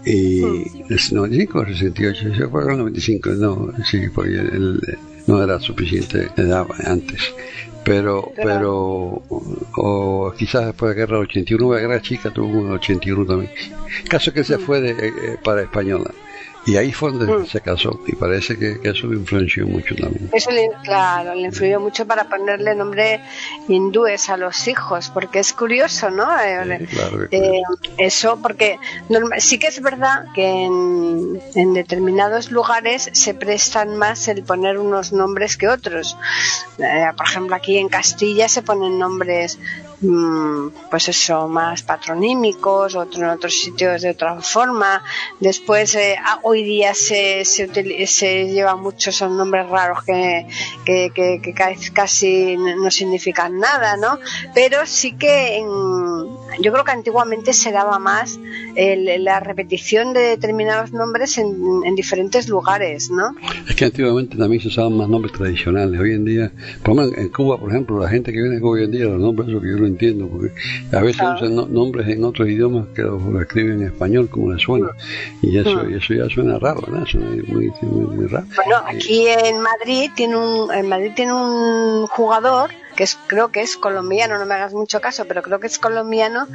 Y 0.08 0.42
el 0.88 0.98
95 1.12 1.58
o 1.58 1.66
68, 1.66 2.34
se 2.34 2.48
fue 2.48 2.64
en 2.64 2.70
el 2.70 2.78
95, 2.78 3.30
no, 3.32 3.72
sí, 3.84 4.08
porque 4.14 4.36
él 4.36 4.80
no 5.26 5.42
era 5.42 5.60
suficiente 5.60 6.28
edad 6.36 6.66
antes. 6.84 7.20
Pero, 7.84 8.32
pero, 8.36 9.22
o, 9.76 10.34
quizás 10.36 10.66
después 10.66 10.90
de 10.90 10.94
la 10.94 11.06
guerra 11.06 11.18
del 11.18 11.26
81, 11.26 11.74
la 11.74 11.80
guerra 11.80 12.02
chica 12.02 12.30
tuvo 12.30 12.66
el 12.66 12.72
81 12.72 13.26
también. 13.26 13.50
Caso 14.08 14.32
que 14.32 14.44
se 14.44 14.58
fue 14.58 14.80
de, 14.80 14.90
eh, 14.90 14.96
eh, 15.08 15.36
para 15.42 15.62
Española. 15.62 16.10
Y 16.68 16.76
ahí 16.76 16.92
fue 16.92 17.12
donde 17.12 17.46
se 17.46 17.62
casó. 17.62 17.98
Y 18.06 18.14
parece 18.14 18.58
que, 18.58 18.78
que 18.78 18.90
eso 18.90 19.06
lo 19.06 19.14
influenció 19.14 19.66
mucho 19.66 19.94
también. 19.94 20.28
Eso 20.34 20.50
le, 20.50 20.68
claro, 20.84 21.34
le 21.34 21.40
influyó 21.46 21.80
mucho 21.80 22.06
para 22.06 22.28
ponerle 22.28 22.74
nombre 22.74 23.22
hindúes 23.68 24.28
a 24.28 24.36
los 24.36 24.68
hijos, 24.68 25.08
porque 25.08 25.38
es 25.38 25.54
curioso, 25.54 26.10
¿no? 26.10 26.28
Eh, 26.38 26.58
Sí, 26.78 26.86
claro 26.86 27.28
que 27.30 27.36
eh, 27.38 27.62
eso, 27.96 28.38
porque 28.42 28.78
sí 29.38 29.58
que 29.58 29.68
es 29.68 29.80
verdad 29.80 30.26
que 30.34 30.46
en, 30.46 31.40
en 31.54 31.72
determinados 31.72 32.50
lugares 32.50 33.08
se 33.12 33.32
prestan 33.32 33.96
más 33.96 34.28
el 34.28 34.42
poner 34.42 34.76
unos 34.76 35.12
nombres 35.12 35.56
que 35.56 35.68
otros. 35.68 36.18
Eh, 36.78 37.06
por 37.16 37.26
ejemplo, 37.26 37.56
aquí 37.56 37.78
en 37.78 37.88
Castilla 37.88 38.46
se 38.48 38.60
ponen 38.60 38.98
nombres, 38.98 39.58
mm, 39.58 39.87
pues 40.00 41.08
eso, 41.08 41.48
más 41.48 41.82
patronímicos, 41.82 42.94
otro 42.94 43.22
en 43.24 43.30
otros 43.30 43.54
sitios 43.54 44.02
de 44.02 44.10
otra 44.10 44.40
forma. 44.40 45.02
Después, 45.40 45.94
eh, 45.96 46.16
ah, 46.24 46.38
hoy 46.42 46.62
día 46.62 46.94
se, 46.94 47.44
se, 47.44 47.68
utili- 47.68 48.06
se 48.06 48.46
lleva 48.48 48.76
mucho, 48.76 49.10
son 49.12 49.36
nombres 49.36 49.68
raros 49.68 50.04
que, 50.04 50.46
que, 50.84 51.10
que- 51.14 51.40
que 51.42 51.52
ca- 51.52 51.72
casi 51.92 52.56
no 52.56 52.90
significan 52.90 53.58
nada, 53.58 53.96
¿no? 53.96 54.18
Pero 54.54 54.86
sí 54.86 55.12
que 55.12 55.56
en, 55.58 55.66
yo 56.60 56.72
creo 56.72 56.84
que 56.84 56.92
antiguamente 56.92 57.52
se 57.52 57.72
daba 57.72 57.98
más 57.98 58.38
el- 58.76 59.24
la 59.24 59.40
repetición 59.40 60.12
de 60.12 60.20
determinados 60.20 60.92
nombres 60.92 61.38
en, 61.38 61.56
en 61.84 61.94
diferentes 61.96 62.48
lugares, 62.48 63.10
¿no? 63.10 63.34
Es 63.68 63.74
que 63.74 63.84
antiguamente 63.86 64.36
también 64.36 64.62
se 64.62 64.68
usaban 64.68 64.96
más 64.96 65.08
nombres 65.08 65.32
tradicionales. 65.32 65.98
Hoy 66.00 66.12
en 66.12 66.24
día, 66.24 66.52
por 66.82 66.94
lo 66.94 67.02
menos 67.02 67.18
en 67.18 67.28
Cuba, 67.30 67.58
por 67.58 67.70
ejemplo, 67.70 67.98
la 67.98 68.08
gente 68.08 68.32
que 68.32 68.40
viene 68.40 68.60
hoy 68.62 68.84
en 68.84 68.90
día, 68.92 69.04
los 69.06 69.20
nombres, 69.20 69.48
que 69.48 69.68
yo 69.68 69.87
entiendo, 69.88 70.28
porque 70.28 70.52
a 70.92 71.00
veces 71.00 71.16
Claro. 71.20 71.36
usan 71.36 71.54
no- 71.56 71.66
nombres 71.66 72.08
en 72.08 72.24
otros 72.24 72.48
idiomas 72.48 72.86
que 72.94 73.02
los 73.02 73.20
lo 73.22 73.40
escriben 73.40 73.80
en 73.82 73.86
español 73.88 74.28
como 74.30 74.52
les 74.52 74.62
suena. 74.62 74.88
Y 75.42 75.58
eso, 75.58 75.88
y 75.88 75.94
eso 75.94 76.14
ya 76.14 76.28
suena 76.28 76.58
raro, 76.58 76.82
¿no? 76.88 77.04
Suena 77.06 77.26
muy, 77.48 77.70
muy, 77.82 78.16
muy 78.16 78.26
raro. 78.26 78.46
Bueno, 78.56 78.76
aquí 78.86 79.26
en 79.26 79.60
Madrid 79.60 80.10
tiene 80.14 80.36
un, 80.36 80.72
en 80.72 80.88
Madrid 80.88 81.12
tiene 81.16 81.32
un 81.34 82.06
jugador 82.06 82.70
que 82.98 83.04
es, 83.04 83.16
creo 83.28 83.52
que 83.52 83.60
es 83.60 83.76
colombiano, 83.76 84.36
no 84.38 84.44
me 84.44 84.54
hagas 84.56 84.74
mucho 84.74 85.00
caso, 85.00 85.24
pero 85.28 85.40
creo 85.40 85.60
que 85.60 85.68
es 85.68 85.78
colombiano 85.78 86.48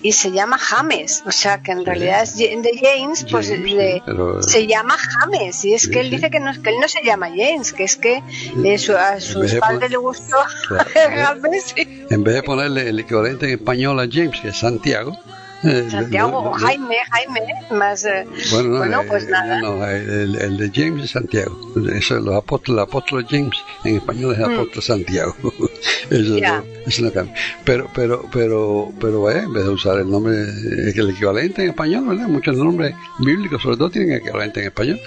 y 0.00 0.12
se 0.12 0.30
llama 0.30 0.56
James, 0.56 1.24
o 1.26 1.32
sea 1.32 1.60
que 1.60 1.72
en 1.72 1.84
realidad 1.84 2.22
es 2.22 2.36
de 2.36 2.70
James, 2.80 3.26
pues 3.28 3.48
James, 3.48 3.72
le- 3.72 3.94
sí, 3.94 4.02
pero- 4.06 4.40
se 4.42 4.66
llama 4.68 4.96
James 4.96 5.64
y 5.64 5.74
es 5.74 5.82
Sí, 5.82 5.90
que 5.90 5.98
él 6.00 6.10
dice 6.10 6.30
que 6.30 6.38
no, 6.38 6.52
que 6.62 6.70
él 6.70 6.76
no 6.80 6.86
se 6.88 7.02
llama 7.02 7.28
James, 7.30 7.72
que 7.72 7.82
es 7.82 7.96
que 7.96 8.22
eh, 8.64 8.78
su- 8.78 8.96
a 8.96 9.18
sus 9.20 9.52
padres 9.56 9.90
le 9.90 9.96
gustó 9.96 10.36
Claro. 10.68 10.88
James. 10.94 11.64
sí. 11.74 12.06
En 12.10 12.22
vez 12.22 12.34
de 12.36 12.42
ponerle 12.44 12.88
el 12.90 13.00
equivalente 13.00 13.46
en 13.46 13.58
español 13.58 13.98
a 13.98 14.06
James, 14.10 14.40
que 14.40 14.48
es 14.50 14.56
Santiago, 14.58 15.12
Eh, 15.14 15.47
Santiago 15.90 16.30
no, 16.30 16.42
no, 16.44 16.50
o. 16.50 16.54
Jaime, 16.54 16.96
Jaime, 17.10 17.40
más. 17.70 18.04
eh, 18.04 18.26
Bueno, 18.52 18.68
no, 18.70 18.78
bueno, 18.78 19.00
eh, 19.02 19.04
pues 19.08 19.28
nada. 19.28 19.60
no, 19.60 19.84
el, 19.86 20.36
el 20.36 20.56
de 20.56 20.70
James 20.74 21.04
es 21.04 21.10
Santiago. 21.10 21.58
Eso 21.92 22.16
es 22.16 22.22
los 22.22 22.34
apóstoles, 22.34 22.78
el 22.78 22.82
apóstol 22.84 23.26
James 23.28 23.56
en 23.84 23.96
español 23.96 24.34
es 24.34 24.40
apóstol 24.40 24.82
Santiago. 24.82 25.34
Eso 26.10 26.34
Mm. 26.34 26.38
Ya. 26.38 26.58
no, 26.58 26.64
eso 26.86 27.02
no 27.02 27.12
cambia. 27.12 27.34
Pero, 27.64 27.90
pero, 27.94 28.24
pero, 28.32 28.92
pero 28.98 29.22
vaya, 29.22 29.42
en 29.42 29.52
vez 29.52 29.64
de 29.64 29.70
usar 29.70 29.98
el 29.98 30.10
nombre, 30.10 30.36
eh, 30.42 30.92
el 30.96 31.10
equivalente 31.10 31.62
en 31.62 31.68
español, 31.70 32.08
¿verdad? 32.08 32.28
Muchos 32.28 32.56
nombres 32.56 32.94
bíblicos, 33.18 33.60
sobre 33.62 33.76
todo, 33.76 33.90
tienen 33.90 34.16
equivalente 34.16 34.60
en 34.60 34.66
español. 34.66 35.00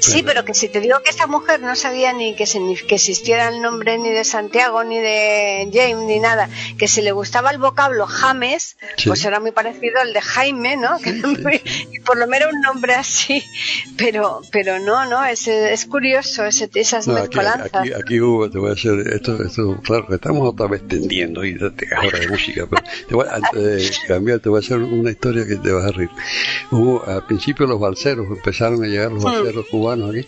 Sí, 0.00 0.22
pero 0.22 0.44
que 0.44 0.54
si 0.54 0.68
te 0.68 0.80
digo 0.80 0.98
que 1.04 1.10
esta 1.10 1.26
mujer 1.26 1.60
no 1.60 1.76
sabía 1.76 2.12
ni 2.12 2.34
que, 2.34 2.46
se- 2.46 2.58
ni 2.60 2.74
que 2.76 2.94
existiera 2.96 3.48
el 3.48 3.60
nombre 3.60 3.98
ni 3.98 4.10
de 4.10 4.24
Santiago, 4.24 4.82
ni 4.84 4.98
de 4.98 5.68
James, 5.72 6.04
ni 6.06 6.18
nada, 6.18 6.48
que 6.78 6.88
si 6.88 7.02
le 7.02 7.12
gustaba 7.12 7.50
el 7.50 7.58
vocablo 7.58 8.06
James, 8.06 8.76
Sí. 8.96 9.08
pues 9.08 9.24
era 9.24 9.40
muy 9.40 9.52
parecido 9.52 10.00
al 10.00 10.12
de 10.12 10.20
Jaime, 10.20 10.76
¿no? 10.76 10.96
Y 11.92 12.00
por 12.00 12.16
lo 12.18 12.26
menos 12.26 12.52
un 12.52 12.60
nombre 12.60 12.94
así, 12.94 13.42
pero 13.96 14.40
pero 14.50 14.78
no, 14.78 15.04
no, 15.06 15.24
es, 15.24 15.46
es 15.48 15.84
curioso 15.86 16.44
ese, 16.44 16.70
esas 16.74 17.06
No, 17.06 17.14
aquí, 17.16 17.36
mezcolanzas. 17.36 17.74
aquí, 17.74 17.92
aquí 17.92 18.20
hubo, 18.20 18.50
te 18.50 18.58
voy 18.58 18.70
a 18.70 18.72
hacer, 18.74 18.98
esto, 19.12 19.42
esto, 19.42 19.78
claro, 19.82 20.06
que 20.08 20.14
estamos 20.16 20.48
otra 20.48 20.66
vez 20.66 20.86
tendiendo 20.88 21.44
y 21.44 21.56
te 21.58 21.86
hora 21.94 22.18
de 22.18 22.28
música, 22.28 22.66
pero 22.68 22.82
te 23.08 23.14
voy 23.14 23.26
a, 23.28 23.34
antes 23.36 23.62
de 23.62 24.06
cambiar, 24.08 24.40
te 24.40 24.48
voy 24.48 24.58
a 24.62 24.64
hacer 24.64 24.78
una 24.78 25.10
historia 25.10 25.46
que 25.46 25.56
te 25.56 25.70
vas 25.72 25.84
a 25.84 25.92
reír. 25.92 26.10
Hubo, 26.70 27.04
al 27.06 27.26
principio 27.26 27.66
los 27.66 27.78
balseros, 27.80 28.26
empezaron 28.28 28.82
a 28.84 28.86
llegar 28.86 29.12
los 29.12 29.22
balseros 29.22 29.66
cubanos 29.70 29.89
aquí, 29.92 30.26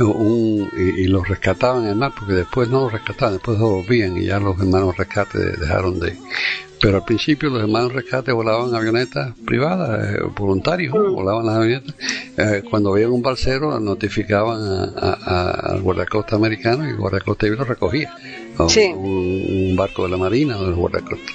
un- 0.00 0.68
y, 0.76 1.02
y 1.02 1.06
los 1.06 1.26
rescataban 1.28 1.84
en 1.84 1.90
el 1.90 1.96
mar, 1.96 2.12
porque 2.18 2.34
después 2.34 2.68
no 2.68 2.82
los 2.82 2.92
rescataban, 2.92 3.34
después 3.34 3.58
los 3.58 3.70
volvían 3.70 4.16
y 4.16 4.24
ya 4.26 4.38
los 4.38 4.58
hermanos 4.58 4.96
rescate 4.96 5.38
dejaron 5.38 5.98
de, 6.00 6.16
pero 6.80 6.98
al 6.98 7.04
principio 7.04 7.50
los 7.50 7.60
hermanos 7.60 7.92
rescate 7.92 8.30
volaban 8.32 8.74
avionetas 8.74 9.34
privadas, 9.44 10.14
eh, 10.14 10.18
voluntarios, 10.36 10.92
volaban 10.94 11.46
las 11.46 11.56
avionetas. 11.56 11.94
Eh, 12.36 12.62
cuando 12.70 12.92
veían 12.92 13.10
un 13.10 13.20
balsero, 13.22 13.80
notificaban 13.80 14.60
al 14.96 15.80
guardacosta 15.82 16.36
americano 16.36 16.86
y 16.86 16.90
el 16.90 16.96
guardacosta 16.96 17.46
lo 17.48 17.64
recogía. 17.64 18.14
Sí. 18.68 18.92
un, 18.94 19.70
un 19.70 19.76
barco 19.76 20.04
de 20.04 20.10
la 20.10 20.16
marina 20.16 20.56
o 20.58 20.62
de 20.62 20.70
los 20.70 20.78
guardacostas. 20.78 21.34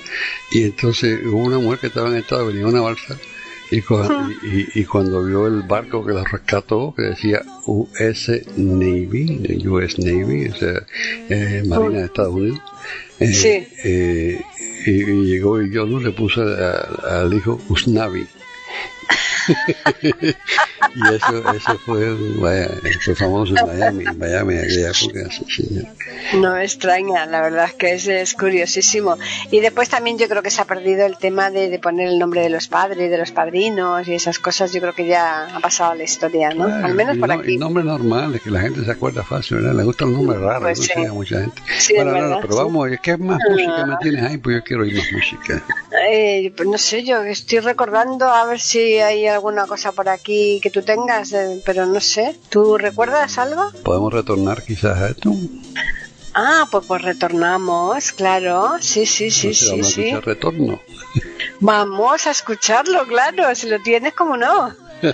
Y 0.52 0.64
entonces 0.64 1.20
hubo 1.26 1.38
una 1.44 1.58
mujer 1.60 1.80
que 1.80 1.88
estaba 1.88 2.08
en 2.10 2.16
estado, 2.16 2.48
venía 2.48 2.66
una 2.68 2.82
balsa. 2.82 3.18
Y, 3.76 3.82
cu- 3.82 4.04
y, 4.44 4.82
y 4.82 4.86
cuando 4.86 5.24
vio 5.26 5.48
el 5.48 5.64
barco 5.64 6.06
que 6.06 6.14
la 6.14 6.24
rescató, 6.24 6.94
que 6.96 7.04
decía 7.04 7.42
US 7.66 8.30
Navy, 8.56 9.66
US 9.68 9.98
Navy, 10.00 10.48
o 10.50 10.56
sea, 10.56 10.84
eh, 11.30 11.64
Marina 11.66 12.00
de 12.00 12.06
Estados 12.06 12.34
Unidos, 12.36 12.62
eh, 13.20 13.28
Sí. 13.34 13.68
eh, 13.84 14.42
y, 14.86 14.92
y 14.92 15.26
llegó 15.26 15.62
y 15.62 15.72
yo 15.72 15.86
no 15.86 16.00
le 16.00 16.12
puse 16.12 16.42
al 16.42 17.34
hijo 17.34 17.60
Usnavi. 17.70 18.28
y 20.02 21.16
eso, 21.16 21.54
eso 21.54 21.80
fue, 21.86 22.16
vaya, 22.38 22.70
fue 23.04 23.16
famoso 23.16 23.56
en 23.58 23.66
Miami, 23.68 24.06
en 24.06 24.18
Miami 24.18 24.54
en 24.56 24.60
aquella 24.62 24.90
época, 24.90 25.30
sí, 25.32 25.46
señor. 25.68 25.86
No 26.36 26.58
extraña, 26.58 27.26
la 27.26 27.42
verdad 27.42 27.66
es 27.66 27.74
que 27.74 27.94
es, 27.94 28.08
es 28.08 28.34
curiosísimo. 28.34 29.18
Y 29.52 29.60
después 29.60 29.90
también 29.90 30.18
yo 30.18 30.28
creo 30.28 30.42
que 30.44 30.50
se 30.52 30.62
ha 30.62 30.66
perdido 30.66 31.06
el 31.06 31.18
tema 31.18 31.50
de, 31.50 31.70
de 31.70 31.80
poner 31.80 32.08
el 32.08 32.20
nombre 32.20 32.42
de 32.42 32.50
los 32.50 32.68
padres, 32.68 33.10
de 33.10 33.18
los 33.18 33.32
padrinos 33.32 34.08
y 34.08 34.14
esas 34.14 34.40
cosas. 34.40 34.72
Yo 34.74 34.82
creo 34.82 34.94
que 34.94 35.06
ya 35.08 35.56
ha 35.56 35.60
pasado 35.60 35.92
a 35.92 35.96
la 35.96 36.04
historia, 36.04 36.50
¿no? 36.50 36.68
Bueno, 36.68 36.86
Al 36.86 36.94
menos 36.96 37.18
por 37.18 37.30
no- 37.30 37.36
aquí. 37.36 37.54
Y 37.54 37.58
nombres 37.58 37.86
normales, 37.86 38.42
que 38.42 38.52
la 38.52 38.62
gente 38.62 38.84
se 38.86 38.92
acuerda 38.92 39.24
fácil, 39.24 39.58
¿verdad? 39.58 39.74
Le 39.76 39.84
gustan 39.84 40.10
los 40.12 40.18
nombres 40.20 40.40
raros, 40.42 40.62
Pues 40.62 40.80
no 40.80 40.86
sí. 41.04 41.06
a 41.08 41.14
mucha 41.14 41.40
gente. 41.42 41.62
Sí, 41.80 41.94
bueno, 41.96 42.12
es 42.12 42.16
no, 42.16 42.22
no, 42.22 42.28
verdad, 42.30 42.42
pero 42.42 42.54
sí. 42.54 42.60
Ah. 42.60 42.64
vamos, 42.64 42.90
¿qué 43.02 43.18
más 43.18 43.40
música 43.50 43.86
me 43.86 43.96
tienes 44.02 44.24
ahí? 44.24 44.38
Pues 44.38 44.56
yo 44.58 44.64
quiero 44.64 44.84
oír 44.84 44.96
más 44.98 45.12
música. 45.12 45.64
Eh, 46.10 46.52
pues 46.56 46.68
no 46.70 46.78
sé, 46.78 47.04
yo 47.04 47.22
estoy 47.24 47.60
recordando 47.60 48.28
a 48.30 48.46
ver 48.46 48.60
si 48.60 49.00
hay 49.00 49.28
alguna 49.34 49.66
cosa 49.68 49.92
por 49.92 50.08
aquí 50.10 50.60
que 50.62 50.70
tú 50.70 50.82
tengas, 50.82 51.34
eh, 51.34 51.62
pero 51.66 51.86
no 51.86 52.00
sé. 52.00 52.38
¿Tú 52.50 52.78
recuerdas 52.78 53.38
algo? 53.38 53.72
¿Podemos 53.84 54.14
retornar 54.14 54.64
quizás 54.64 54.98
a 55.00 55.10
esto? 55.10 55.32
Ah, 56.34 56.68
pues 56.72 56.86
pues 56.88 57.02
retornamos, 57.02 58.12
claro. 58.12 58.78
Sí, 58.80 59.06
sí, 59.06 59.30
sí, 59.30 59.48
Entonces, 59.48 59.60
sí, 59.60 59.70
vamos 59.72 59.88
a 59.88 59.92
sí. 59.92 60.02
escuchar 60.02 60.26
retorno. 60.26 60.80
Vamos 61.60 62.28
a 62.28 62.32
escucharlo, 62.32 63.06
claro. 63.08 63.54
Si 63.56 63.70
lo 63.70 63.80
tienes, 63.82 64.14
como 64.14 64.36
no. 64.36 64.74
la 65.02 65.14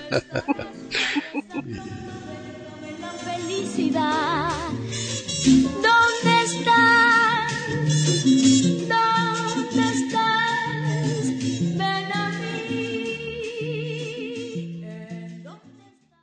felicidad. 3.24 4.48
¿Dónde 5.74 6.42
estás? 6.44 7.50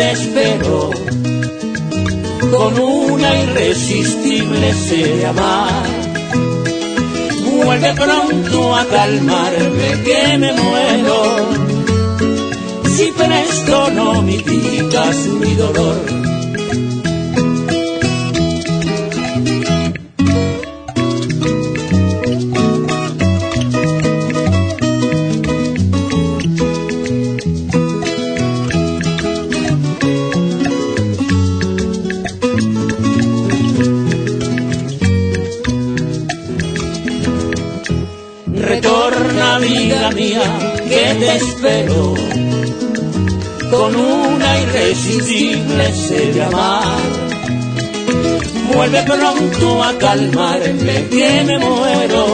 que 0.00 0.06
te 0.06 0.12
espero 0.12 0.90
con 2.50 2.78
una 2.78 3.42
irresistible 3.42 4.72
sed 4.72 5.18
de 5.18 5.26
amar. 5.26 5.82
Vuelve 7.64 7.92
pronto 7.94 8.76
a 8.76 8.84
calmarme 8.86 10.02
que 10.04 10.38
me 10.38 10.52
muero. 10.52 11.48
Si 12.88 13.12
presto 13.12 13.90
no 13.90 14.22
mitigas 14.22 15.16
mi 15.40 15.54
dolor. 15.54 16.19
Espero 41.18 42.14
con 43.70 43.96
una 43.96 44.60
irresistible 44.60 45.92
sed 45.92 46.34
de 46.34 46.42
amar. 46.42 46.98
Vuelve 48.74 49.02
pronto 49.02 49.82
a 49.82 49.98
calmarme 49.98 51.08
que 51.10 51.44
me 51.44 51.58
muero. 51.58 52.24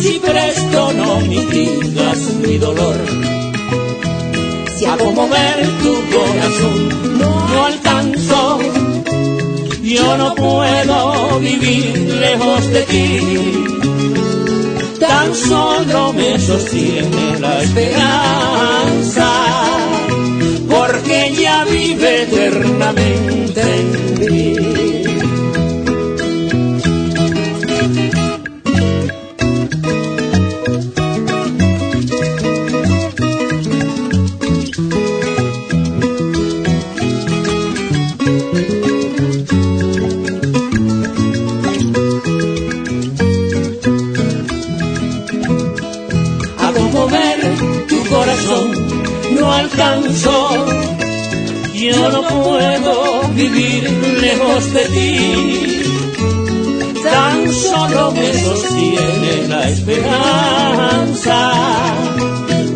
Si 0.00 0.20
presto 0.20 0.92
no 0.92 1.20
mitigas 1.20 2.18
mi 2.44 2.58
dolor. 2.58 2.96
Si 4.76 4.84
hago 4.84 5.12
mover 5.12 5.66
tu 5.82 5.94
corazón, 6.14 7.18
no 7.52 7.64
alcanzo. 7.64 8.58
Yo 9.82 10.16
no 10.18 10.34
puedo 10.34 11.40
vivir 11.40 11.96
lejos 12.20 12.70
de 12.70 12.82
ti 12.82 13.85
tan 15.16 15.34
solo 15.34 16.12
me 16.12 16.38
sostiene 16.38 17.38
la 17.40 17.62
esperanza, 17.62 19.28
porque 20.68 21.28
ella 21.28 21.64
vive 21.64 22.22
eternamente 22.24 23.62
en 23.62 24.30
mí. 24.30 24.85
Yo 51.96 52.10
no 52.10 52.22
puedo 52.28 53.28
vivir 53.34 53.90
lejos 54.20 54.72
de 54.74 54.84
ti. 54.94 55.82
Tan 57.02 57.50
solo 57.52 58.12
me 58.12 58.34
sostiene 58.34 59.48
la 59.48 59.68
esperanza, 59.70 61.38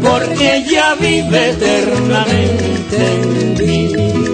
porque 0.03 0.57
ella 0.57 0.95
vive 0.99 1.51
eternamente 1.51 2.97
en 3.23 3.67
mí. 3.67 4.30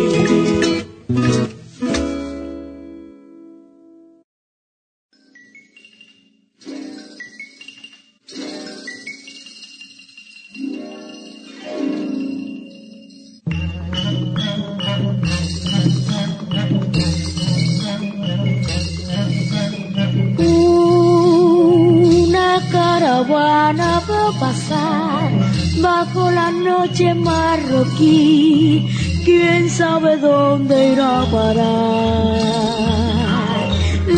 Bajo 25.87 26.23
la 26.31 26.51
noche 26.51 27.15
marroquí. 27.15 28.89
Quién 29.25 29.63
sabe 29.71 30.11
dónde 30.17 30.75
irá 30.93 31.11
a 31.23 31.25
parar. 31.37 32.37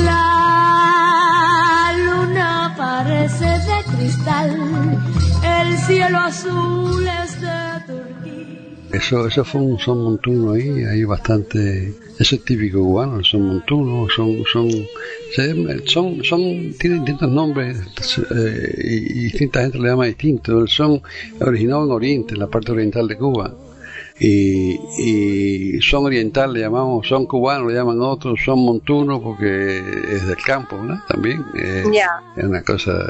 La 0.08 0.24
luna 2.06 2.50
parece 2.84 3.48
de 3.68 3.78
cristal, 3.92 4.50
el 5.58 5.68
cielo 5.86 6.18
azul 6.30 7.06
es. 7.06 7.17
Eso, 8.98 9.28
eso 9.28 9.44
fue 9.44 9.60
un 9.60 9.78
son 9.78 10.02
montuno 10.02 10.52
ahí, 10.52 10.82
hay 10.84 11.04
bastante, 11.04 11.94
eso 12.18 12.34
es 12.34 12.44
típico 12.44 12.80
cubano, 12.80 13.18
el 13.18 13.24
son 13.24 13.42
montuno, 13.42 14.08
son, 14.08 14.42
son, 14.52 14.68
son, 15.86 16.24
son, 16.24 16.72
tienen 16.80 17.04
distintos 17.04 17.30
nombres 17.30 17.78
eh, 18.34 18.74
y, 18.84 18.94
y 18.94 19.22
distinta 19.24 19.60
gente 19.60 19.78
le 19.78 19.88
llama 19.88 20.06
distinto. 20.06 20.60
El 20.60 20.68
son 20.68 21.00
originado 21.40 21.84
en 21.84 21.92
Oriente, 21.92 22.34
en 22.34 22.40
la 22.40 22.48
parte 22.48 22.72
oriental 22.72 23.06
de 23.06 23.16
Cuba. 23.16 23.54
Y, 24.20 24.76
y 24.98 25.80
son 25.80 26.06
oriental 26.06 26.52
le 26.52 26.60
llamamos, 26.60 27.06
son 27.06 27.26
cubano 27.26 27.68
le 27.68 27.74
llaman 27.74 28.00
otros, 28.00 28.40
son 28.44 28.58
montuno 28.58 29.22
porque 29.22 29.78
es 29.78 30.26
del 30.26 30.42
campo, 30.44 30.76
¿no? 30.76 31.00
También 31.06 31.44
eh, 31.56 31.84
es 32.36 32.44
una 32.44 32.62
cosa 32.62 33.08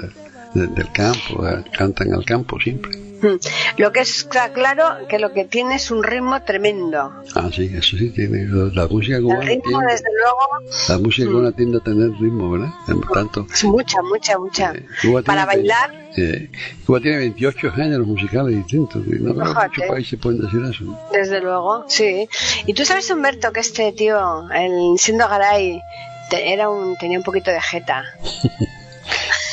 del 0.66 0.90
campo, 0.92 1.46
eh, 1.46 1.64
cantan 1.76 2.12
al 2.12 2.24
campo 2.24 2.58
siempre. 2.60 2.96
Mm. 3.20 3.34
Lo 3.78 3.90
que 3.90 3.98
está 4.00 4.52
claro 4.52 5.08
que 5.08 5.18
lo 5.18 5.32
que 5.32 5.44
tiene 5.44 5.74
es 5.74 5.90
un 5.90 6.04
ritmo 6.04 6.40
tremendo. 6.44 7.12
Ah, 7.34 7.48
sí, 7.52 7.68
eso 7.74 7.96
sí 7.96 8.10
tiene. 8.10 8.44
La 8.74 8.86
música 8.86 9.16
El 9.16 9.24
cubana 9.24 9.40
ritmo, 9.40 9.62
tiende, 9.70 9.86
desde 9.92 10.08
luego, 10.22 10.70
la 10.88 10.98
música 10.98 11.28
cubana 11.28 11.50
tiende 11.52 11.78
a 11.78 11.80
tener 11.80 12.10
ritmo, 12.12 12.52
¿verdad? 12.52 12.68
Por 12.86 13.08
tanto, 13.10 13.46
es 13.52 13.64
mucha, 13.64 14.00
mucha, 14.02 14.38
mucha. 14.38 14.72
eh, 14.72 14.86
Cuba 15.02 15.22
Para 15.22 15.48
tiene- 15.48 15.68
bailar, 15.68 16.10
eh, 16.16 16.48
Cuba 16.86 17.00
tiene 17.00 17.16
28 17.18 17.72
géneros 17.72 18.06
musicales 18.06 18.54
distintos. 18.54 19.02
y 19.04 19.10
no 19.20 19.34
creo 19.34 19.52
que 19.52 19.62
muchos 19.66 19.84
países 19.88 20.18
pueden 20.20 20.40
decir 20.40 20.60
eso. 20.64 20.98
desde 21.12 21.40
luego, 21.40 21.86
sí. 21.88 22.28
Y 22.66 22.74
tú 22.74 22.84
sabes, 22.84 23.10
Humberto, 23.10 23.50
que 23.52 23.58
este 23.60 23.90
tío, 23.94 24.48
el 24.52 24.96
siendo 24.96 25.26
Garay, 25.28 25.82
te- 26.30 26.52
era 26.52 26.70
un, 26.70 26.96
tenía 26.96 27.18
un 27.18 27.24
poquito 27.24 27.50
de 27.50 27.60
jeta. 27.60 28.04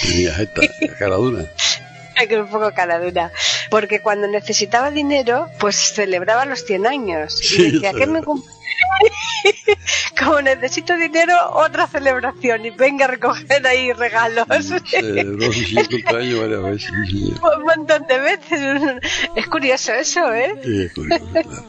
Tenía 0.06 0.36
esta 0.42 0.62
un 2.42 2.48
poco 2.48 2.72
cara 2.74 3.00
dura. 3.00 3.32
Porque 3.70 4.00
cuando 4.00 4.28
necesitaba 4.28 4.92
dinero, 4.92 5.50
pues 5.60 5.94
celebraba 5.94 6.46
los 6.46 6.66
100 6.66 6.88
años. 6.88 7.42
Y 7.42 7.46
Sí, 7.46 7.72
decía, 7.72 7.94
¿qué 7.94 8.08
me 8.08 8.22
Como 10.20 10.42
necesito 10.42 10.96
dinero, 10.96 11.34
otra 11.54 11.88
celebración. 11.88 12.66
Y 12.66 12.70
venga 12.72 13.06
a 13.06 13.08
recoger 13.10 13.66
ahí 13.66 13.92
regalos. 13.94 14.46
Celebró 14.90 15.52
sus 15.52 15.68
50 15.68 16.18
años 16.18 16.40
varias 16.40 16.64
veces. 16.64 16.92
sí, 17.10 17.26
señor. 17.26 17.58
un 17.58 17.64
montón 17.64 18.08
de 18.08 18.20
veces. 18.20 19.02
Es 19.36 19.48
curioso 19.48 19.94
eso, 19.94 20.34
¿eh? 20.34 20.56
Sí, 20.64 20.84
es 20.84 20.94
curioso, 20.94 21.26
claro. 21.32 21.64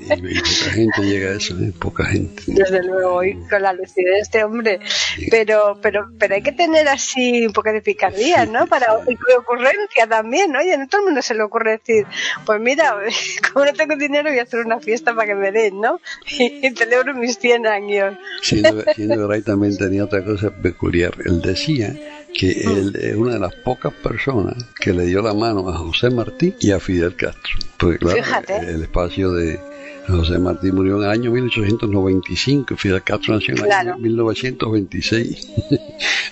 Y, 0.00 0.38
y 0.38 0.40
poca 0.40 0.70
gente 0.72 1.02
llega 1.02 1.30
a 1.30 1.34
eso, 1.34 1.54
¿eh? 1.54 1.72
Poca 1.78 2.04
gente. 2.06 2.42
Desde 2.46 2.82
luego, 2.82 3.22
y 3.22 3.34
con 3.48 3.62
la 3.62 3.72
lucidez 3.72 4.14
de 4.14 4.20
este 4.20 4.44
hombre. 4.44 4.80
Pero, 5.30 5.78
pero, 5.80 6.08
pero 6.18 6.34
hay 6.34 6.42
que 6.42 6.52
tener 6.52 6.88
así 6.88 7.46
un 7.46 7.52
poco 7.52 7.72
de 7.72 7.80
picardía, 7.80 8.44
¿no? 8.46 8.66
Para 8.66 8.86
y 9.08 9.16
ocurrencia 9.38 10.06
también, 10.08 10.54
Oye, 10.56 10.76
no 10.76 10.88
todo 10.88 11.02
el 11.02 11.06
mundo 11.06 11.22
se 11.26 11.34
le 11.34 11.42
ocurre 11.42 11.72
decir, 11.72 12.06
pues 12.44 12.60
mira, 12.60 12.96
como 13.52 13.64
no 13.64 13.72
tengo 13.72 13.96
dinero 13.96 14.30
voy 14.30 14.38
a 14.38 14.42
hacer 14.42 14.60
una 14.64 14.80
fiesta 14.80 15.14
para 15.14 15.28
que 15.28 15.34
me 15.34 15.52
den, 15.52 15.80
¿no? 15.80 16.00
Y 16.38 16.70
celebro 16.76 17.14
mis 17.14 17.38
100 17.38 17.66
años. 17.66 18.14
Siendo, 18.42 18.82
siendo 18.94 19.26
Garay 19.28 19.42
también 19.42 19.76
tenía 19.76 20.04
otra 20.04 20.24
cosa 20.24 20.50
peculiar. 20.50 21.14
Él 21.24 21.40
decía 21.42 21.94
que 22.32 22.50
él 22.50 22.94
es 23.00 23.16
una 23.16 23.34
de 23.34 23.38
las 23.40 23.54
pocas 23.56 23.92
personas 23.94 24.54
que 24.80 24.92
le 24.92 25.04
dio 25.06 25.22
la 25.22 25.32
mano 25.34 25.68
a 25.68 25.76
José 25.78 26.10
Martí 26.10 26.54
y 26.60 26.70
a 26.72 26.80
Fidel 26.80 27.16
Castro. 27.16 27.54
Porque 27.78 27.98
claro, 27.98 28.16
Fíjate. 28.22 28.56
el 28.58 28.82
espacio 28.82 29.32
de 29.32 29.58
José 30.06 30.38
Martí 30.38 30.70
murió 30.70 30.98
en 30.98 31.04
el 31.04 31.10
año 31.10 31.30
1895 31.32 32.74
y 32.74 32.76
Fidel 32.76 33.02
Castro 33.02 33.34
nació 33.34 33.54
en 33.54 33.58
el 33.60 33.64
Claro. 33.66 33.92
año 33.94 33.98
1926. 34.02 35.52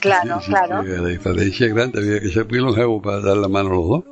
Claro, 0.01 0.35
Así 0.37 0.51
claro. 0.51 0.83
La 0.83 1.09
diferencia 1.09 1.67
es 1.67 1.75
grande, 1.75 1.99
había 2.01 2.21
que 2.21 2.29
ser 2.29 2.47
muy 2.47 2.59
longevo 2.59 3.01
para 3.03 3.21
dar 3.21 3.37
la 3.37 3.49
mano 3.49 3.71
a 3.71 3.75
los 3.75 3.89
dos. 3.89 4.05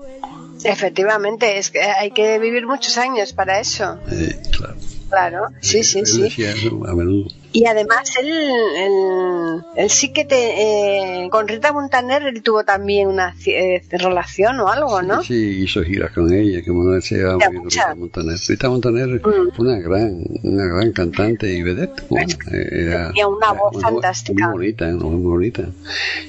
Efectivamente, 0.64 1.58
es 1.58 1.70
que 1.70 1.80
hay 1.82 2.10
que 2.10 2.38
vivir 2.38 2.66
muchos 2.66 2.96
años 2.98 3.32
para 3.32 3.60
eso. 3.60 3.98
Eh, 4.10 4.36
claro. 4.56 4.74
Claro, 5.08 5.42
sí, 5.60 5.84
sí, 5.84 6.06
sí. 6.06 6.42
a 6.46 6.94
menudo. 6.94 7.28
Y 7.52 7.66
además 7.66 8.16
él, 8.18 8.28
él, 8.30 9.62
él 9.76 9.90
sí 9.90 10.10
que 10.10 10.24
te, 10.24 11.24
eh, 11.24 11.28
con 11.30 11.46
Rita 11.46 11.70
Montaner 11.70 12.22
él 12.22 12.42
tuvo 12.42 12.64
también 12.64 13.08
una 13.08 13.36
eh, 13.44 13.82
relación 13.90 14.58
o 14.60 14.68
algo, 14.68 15.02
¿no? 15.02 15.22
Sí, 15.22 15.34
hizo 15.64 15.82
giras 15.82 16.12
con 16.12 16.32
ella, 16.32 16.62
que 16.62 16.72
Manuel 16.72 17.02
se. 17.02 17.16
Rita 17.16 17.94
Montaner. 17.94 18.38
Rita 18.48 18.68
Montaner 18.70 19.08
Mm. 19.20 19.50
fue 19.54 19.66
una 19.66 19.78
gran, 19.80 20.24
una 20.44 20.64
gran 20.64 20.92
cantante 20.92 21.52
y 21.52 21.62
vedette. 21.62 22.04
Eh, 22.50 22.68
Era, 22.86 23.08
Tenía 23.08 23.28
una 23.28 23.52
voz 23.52 23.74
era 23.76 23.88
fantástica. 23.88 24.46
Muy 24.48 24.52
bonita, 24.72 24.86
muy 24.86 25.22
bonita. 25.22 25.68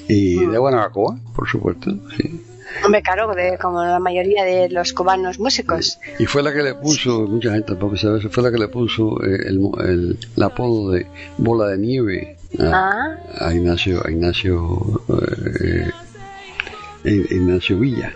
Y 0.10 0.36
Mm. 0.42 0.52
de 0.52 0.58
Guanabacoa, 0.58 1.18
por 1.34 1.48
supuesto, 1.48 1.90
sí. 2.18 2.44
Hombre, 2.86 3.02
claro, 3.02 3.34
de, 3.36 3.58
como 3.62 3.84
la 3.84 4.00
mayoría 4.00 4.44
de 4.44 4.70
los 4.70 4.94
cubanos 4.94 5.40
músicos. 5.40 6.00
Y 6.20 6.26
fue 6.26 6.42
la 6.44 6.52
que 6.54 6.64
le 6.64 6.76
puso, 6.76 7.22
mucha 7.28 7.52
gente 7.52 7.68
tampoco 7.68 7.96
sabe 7.98 8.20
eso, 8.20 8.30
fue 8.30 8.44
la 8.44 8.52
que 8.52 8.58
le 8.58 8.68
puso 8.68 9.24
eh, 9.24 9.48
el, 9.48 9.60
el, 9.86 10.18
el 10.36 10.44
apodo 10.44 10.92
de 10.92 11.06
Bola 11.38 11.68
de 11.68 11.78
Nieve 11.78 12.38
a, 12.60 12.64
Ah, 13.40 13.48
a 13.48 13.54
Ignacio, 13.54 14.02
a 14.06 14.12
Ignacio, 14.12 15.02
eh, 15.64 15.92
eh, 17.06 17.26
Ignacio 17.32 17.80
Villa. 17.80 18.14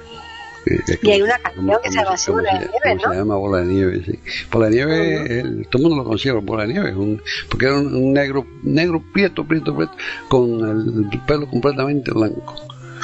Y 1.01 1.11
hay 1.11 1.21
una 1.21 1.37
como- 1.55 1.71
canción 1.71 1.79
que 1.81 1.89
se 1.91 1.97
llama 1.97 2.11
así, 2.13 2.31
Bola 2.31 2.53
de 2.53 2.59
Nieve, 2.59 2.95
¿no? 3.01 3.11
Se 3.11 3.17
llama 3.17 3.35
Bola 3.37 3.57
de 3.59 3.65
Nieve, 3.67 4.01
sí. 4.05 4.19
Bola 4.51 4.65
de 4.69 4.71
Nieve, 4.75 5.39
el- 5.39 5.67
todo 5.69 5.81
el 5.81 5.87
mundo 5.89 6.03
lo 6.03 6.09
como 6.09 6.41
Bola 6.41 6.63
de 6.65 6.73
Nieve, 6.73 6.93
un- 6.93 7.21
porque 7.49 7.65
era 7.67 7.75
un, 7.79 7.95
un 7.95 8.11
negro, 8.13 8.45
negro 8.63 9.01
prieto, 9.13 9.45
prieto, 9.45 9.73
prieto, 9.73 9.93
con 10.27 11.09
el 11.09 11.21
pelo 11.25 11.47
completamente 11.47 12.11
blanco. 12.11 12.53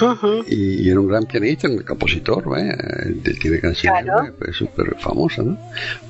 Ujú. 0.02 0.44
Y, 0.48 0.86
y 0.86 0.90
era 0.90 1.00
un 1.00 1.08
gran 1.08 1.26
pianista, 1.26 1.68
un 1.68 1.80
compositor. 1.84 2.44
Él 2.58 3.22
tiene 3.40 3.60
canciones 3.60 4.04
Claro. 4.04 4.34
pues, 4.40 4.56
súper 4.56 4.96
famosas, 5.00 5.46
¿no? 5.46 5.58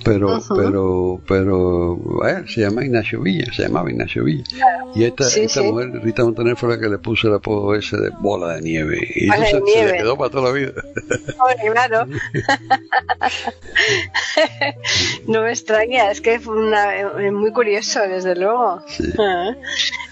Pero, 0.04 0.38
Ujú. 0.38 0.56
pero, 0.56 1.22
pero, 1.28 1.96
vaya, 1.98 2.44
se 2.48 2.62
llama 2.62 2.86
Ignacio 2.86 3.22
Villa, 3.22 3.46
se 3.54 3.64
llamaba 3.64 3.90
Ignacio 3.92 4.24
Villa. 4.24 4.44
Y 4.96 5.04
esta, 5.06 5.24
Sí, 5.26 5.42
esta 5.42 5.62
sí. 5.62 5.72
mujer, 5.72 5.92
Rita 6.04 6.24
Montaner, 6.24 6.56
fue 6.56 6.70
la 6.70 6.80
que 6.80 6.90
le 6.90 6.98
puso 6.98 7.28
el 7.28 7.36
apodo 7.36 7.76
ese 7.76 7.98
de 7.98 8.10
bola 8.20 8.56
de 8.56 8.62
nieve. 8.62 9.00
Y 9.16 9.28
Bola 9.30 9.48
eso 9.48 9.58
de 9.60 9.66
se, 9.66 9.72
se 9.72 9.76
nieve. 9.78 9.92
le 9.94 9.98
quedó 10.00 10.18
para 10.18 10.30
toda 10.30 10.44
la 10.50 10.52
vida. 10.52 10.72
Claro. 11.72 12.06
no 15.28 15.42
me 15.42 15.50
extraña, 15.50 16.12
es 16.12 16.22
que 16.22 16.40
fue 16.40 16.58
una, 16.58 16.96
eh, 16.98 17.32
muy 17.32 17.52
curioso, 17.52 18.02
desde 18.02 18.36
luego. 18.36 18.82
Sí. 18.88 19.04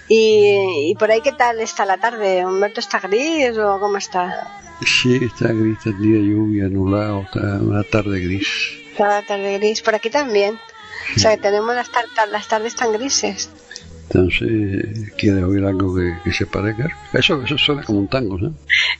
Y, 0.08 0.90
y 0.90 0.94
por 0.96 1.10
ahí, 1.10 1.22
¿qué 1.22 1.32
tal 1.32 1.58
está 1.60 1.86
la 1.86 1.96
tarde? 1.96 2.44
¿Humberto 2.44 2.80
está 2.80 2.98
gris 3.00 3.56
cómo 3.80 3.96
está? 3.96 4.48
Sí, 4.84 5.18
está 5.22 5.48
gris, 5.52 5.76
está 5.78 5.90
el 5.90 5.98
día 5.98 6.18
lluvia, 6.20 6.68
nublado, 6.68 7.22
está 7.22 7.38
una 7.60 7.82
tarde 7.84 8.20
gris. 8.20 8.48
Está 8.92 9.08
la 9.08 9.22
tarde 9.22 9.58
gris. 9.58 9.80
Por 9.82 9.94
aquí 9.94 10.10
también. 10.10 10.58
O 11.16 11.18
sea, 11.18 11.36
que 11.36 11.42
tenemos 11.42 11.74
las, 11.74 11.90
tar- 11.90 12.06
las 12.30 12.48
tardes 12.48 12.74
tan 12.74 12.92
grises. 12.92 13.48
Entonces, 14.14 15.10
¿quiere 15.16 15.42
oír 15.42 15.64
algo 15.64 15.94
que, 15.96 16.14
que 16.22 16.32
se 16.32 16.44
parezca? 16.44 16.86
Eso, 17.14 17.42
eso 17.42 17.56
suena 17.56 17.82
como 17.82 18.00
un 18.00 18.08
tango, 18.08 18.36
¿no? 18.36 18.54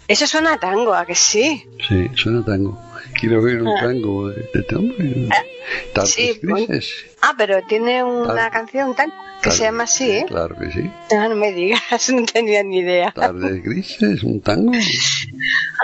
Eso 0.09 0.27
suena 0.27 0.55
a 0.55 0.59
tango, 0.59 0.94
¿a 0.94 1.05
que 1.05 1.14
sí? 1.14 1.64
Sí, 1.87 2.09
suena 2.14 2.40
a 2.40 2.44
tango. 2.44 2.81
Quiero 3.20 3.42
oír 3.42 3.61
un 3.61 3.68
Ah. 3.68 3.81
tango 3.83 4.29
de, 4.29 4.37
de 4.37 4.61
este 4.61 4.75
hombre. 4.75 5.29
Tardes 5.92 6.12
sí, 6.14 6.40
grises. 6.42 6.94
Ah, 7.20 7.35
pero 7.37 7.61
tiene 7.68 8.03
una 8.03 8.35
Tal- 8.35 8.51
canción 8.53 8.94
tal 8.94 9.12
que 9.42 9.51
Tal- 9.51 9.53
se 9.53 9.62
llama 9.64 9.85
así, 9.85 10.11
¿eh? 10.11 10.25
Claro 10.27 10.57
que 10.57 10.70
sí. 10.72 10.90
Ah, 11.14 11.29
no 11.29 11.37
me 11.37 11.53
digas, 11.53 12.09
no 12.14 12.25
tenía 12.25 12.62
ni 12.62 12.79
idea. 12.79 13.12
Tardes 13.14 13.62
grises, 13.62 14.22
un 14.22 14.40
tango. 14.40 14.72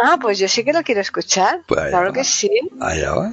Ah, 0.04 0.16
pues 0.18 0.38
yo 0.38 0.48
sí 0.48 0.64
que 0.64 0.72
lo 0.72 0.82
quiero 0.82 1.02
escuchar. 1.02 1.60
Pues 1.66 1.88
claro 1.90 2.08
va. 2.08 2.12
que 2.14 2.24
sí. 2.24 2.50
Allá 2.80 3.12
va. 3.14 3.32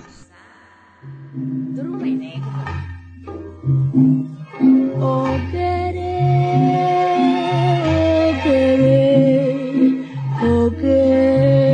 ogere 4.61 6.13
oh, 10.41 10.65
ogere. 10.65 11.64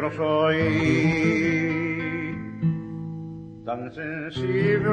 Yo 0.00 0.10
soy 0.12 0.56
tan 3.66 3.92
sensible 3.92 4.90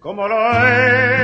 como 0.00 0.26
lo 0.26 0.36
era 0.36 1.17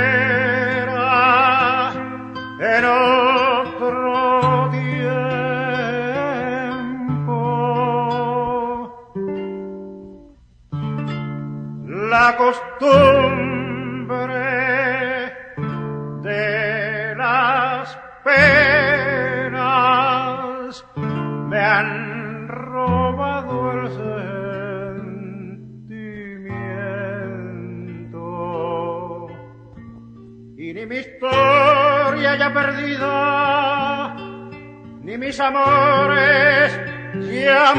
amores 35.44 36.80
ya 37.20 37.74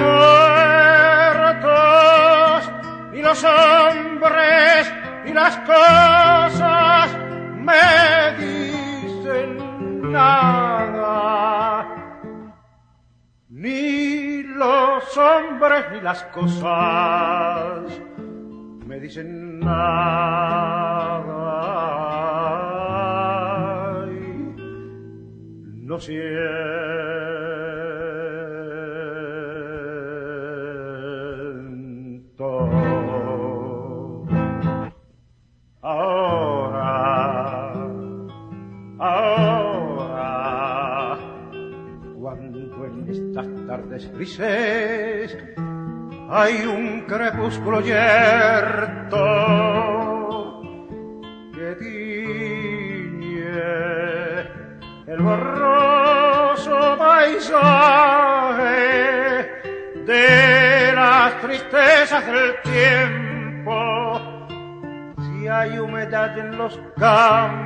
muertos 1.58 2.72
ni 3.12 3.22
los 3.22 3.44
hombres 3.44 4.94
ni 5.26 5.34
las 5.34 5.58
cosas 5.58 7.18
me 7.58 8.36
dicen 8.38 10.12
nada 10.12 11.88
ni 13.50 14.44
los 14.44 15.18
hombres 15.18 15.86
ni 15.92 16.02
las 16.02 16.24
cosas 16.26 18.00
me 18.86 19.00
dicen 19.00 19.60
nada. 19.60 20.06
No 25.88 26.00
siento 26.00 27.25
hay 46.56 46.66
un 46.66 47.02
crepúsculo 47.02 47.82
yerto 47.82 49.22
que 51.54 51.76
tiñe 51.76 53.44
el 55.08 55.22
borroso 55.22 56.96
paisaje 56.98 58.72
de 60.06 60.94
las 60.94 61.42
tristezas 61.42 62.26
del 62.26 62.62
tiempo. 62.62 64.22
Si 65.20 65.48
hay 65.48 65.78
humedad 65.78 66.38
en 66.38 66.58
los 66.58 66.80
campos 66.98 67.65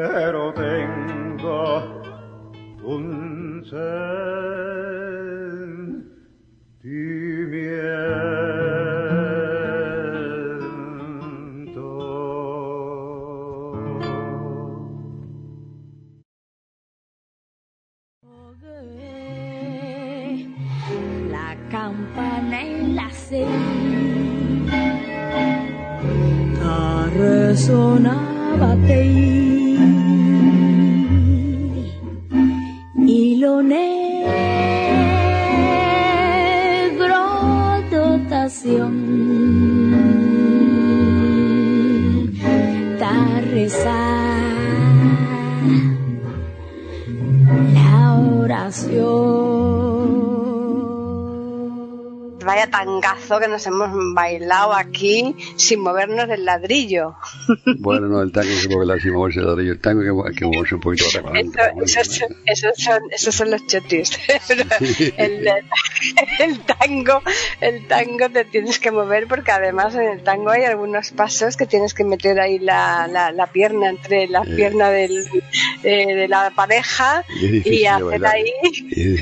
pero 0.00 0.54
tengo 0.54 1.82
un 2.82 3.62
sentimiento. 3.66 4.00
La 21.30 21.54
campana 21.70 22.62
en 22.62 22.96
la 22.96 23.10
seis 23.10 23.46
resonaba 27.18 28.29
tangazo 52.70 53.38
que 53.40 53.48
nos 53.48 53.66
hemos 53.66 53.90
bailado 54.14 54.72
aquí 54.72 55.34
sin 55.56 55.80
movernos 55.80 56.28
del 56.28 56.44
ladrillo. 56.44 57.14
Bueno, 57.78 58.08
no, 58.08 58.20
el 58.22 58.30
tango 58.32 58.50
se 58.52 58.74
bailar 58.74 59.00
sin 59.00 59.12
moverse 59.14 59.40
el 59.40 59.46
ladrillo. 59.46 59.72
El 59.72 59.80
tango 59.80 60.26
hay 60.26 60.34
que, 60.34 60.44
moverse 60.44 60.74
un 60.74 60.80
poquito 60.80 61.04
para 61.14 61.28
adelante. 61.30 61.58
Eso- 61.84 62.00
esos, 62.46 62.74
son, 62.76 63.02
esos, 63.10 63.34
son, 63.34 63.50
los 63.50 63.66
chotis. 63.66 64.10
El, 65.16 65.46
el 66.38 66.60
tango, 66.60 67.22
el 67.60 67.86
tango 67.86 68.28
te 68.30 68.44
tienes 68.44 68.78
que 68.78 68.90
mover 68.90 69.26
porque 69.26 69.50
además 69.52 69.94
en 69.94 70.02
el 70.08 70.22
tango 70.22 70.50
hay 70.50 70.64
algunos 70.64 71.10
pasos 71.10 71.56
que 71.56 71.66
tienes 71.66 71.94
que 71.94 72.04
meter 72.04 72.40
ahí 72.40 72.58
la, 72.58 73.06
la, 73.10 73.32
la 73.32 73.46
pierna 73.48 73.88
entre 73.90 74.26
la 74.28 74.42
Eh. 74.42 74.54
pierna 74.56 74.90
del, 74.90 75.26
eh, 75.82 76.14
de 76.14 76.28
la 76.28 76.50
pareja 76.50 77.24
Y 77.40 77.84
hacer 77.84 78.24
ahí. 78.26 78.52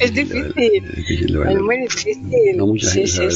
Es 0.01 0.13
difícil. 0.15 0.85
es 0.85 0.97
difícil 0.97 1.39
muy 1.61 1.79
difícil. 1.83 2.57
No 2.57 2.67
mucha 2.67 2.91
gente 2.91 3.09
sí, 3.09 3.17
sabe 3.17 3.29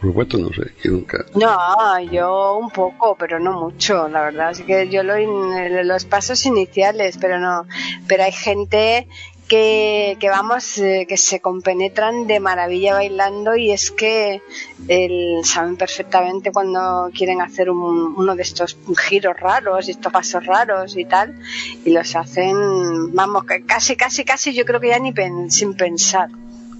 supuesto, 0.00 0.38
no 0.38 0.48
sé. 0.48 0.72
Yo 0.82 0.92
nunca. 0.92 1.24
No, 1.34 2.00
yo 2.00 2.56
un 2.58 2.70
poco, 2.70 3.16
pero 3.16 3.38
no 3.40 3.52
mucho, 3.60 4.08
la 4.08 4.22
verdad. 4.22 4.48
Así 4.48 4.64
que 4.64 4.88
yo 4.88 5.02
lo 5.02 5.18
in- 5.18 5.86
los 5.86 6.04
pasos 6.04 6.44
iniciales, 6.46 7.16
pero 7.20 7.38
no. 7.38 7.66
Pero 8.06 8.24
hay 8.24 8.32
gente 8.32 9.08
que, 9.48 10.16
vamos, 10.30 10.78
eh, 10.78 11.04
que 11.06 11.18
se 11.18 11.40
compenetran 11.40 12.26
de 12.26 12.40
maravilla 12.40 12.94
bailando 12.94 13.54
y 13.54 13.72
es 13.72 13.90
que 13.90 14.40
el- 14.88 15.44
saben 15.44 15.76
perfectamente 15.76 16.50
cuando 16.50 17.10
quieren 17.16 17.40
hacer 17.42 17.68
un- 17.70 18.14
uno 18.16 18.34
de 18.36 18.42
estos 18.42 18.76
giros 19.06 19.38
raros 19.38 19.86
y 19.86 19.90
estos 19.92 20.10
pasos 20.12 20.44
raros 20.46 20.96
y 20.96 21.04
tal, 21.04 21.34
y 21.84 21.90
los 21.90 22.16
hacen, 22.16 23.14
vamos, 23.14 23.44
casi, 23.66 23.96
casi, 23.96 24.24
casi 24.24 24.54
yo 24.54 24.64
creo 24.64 24.80
que 24.80 24.88
ya 24.88 24.98
ni 24.98 25.12
sin 25.50 25.74
pensar. 25.74 26.30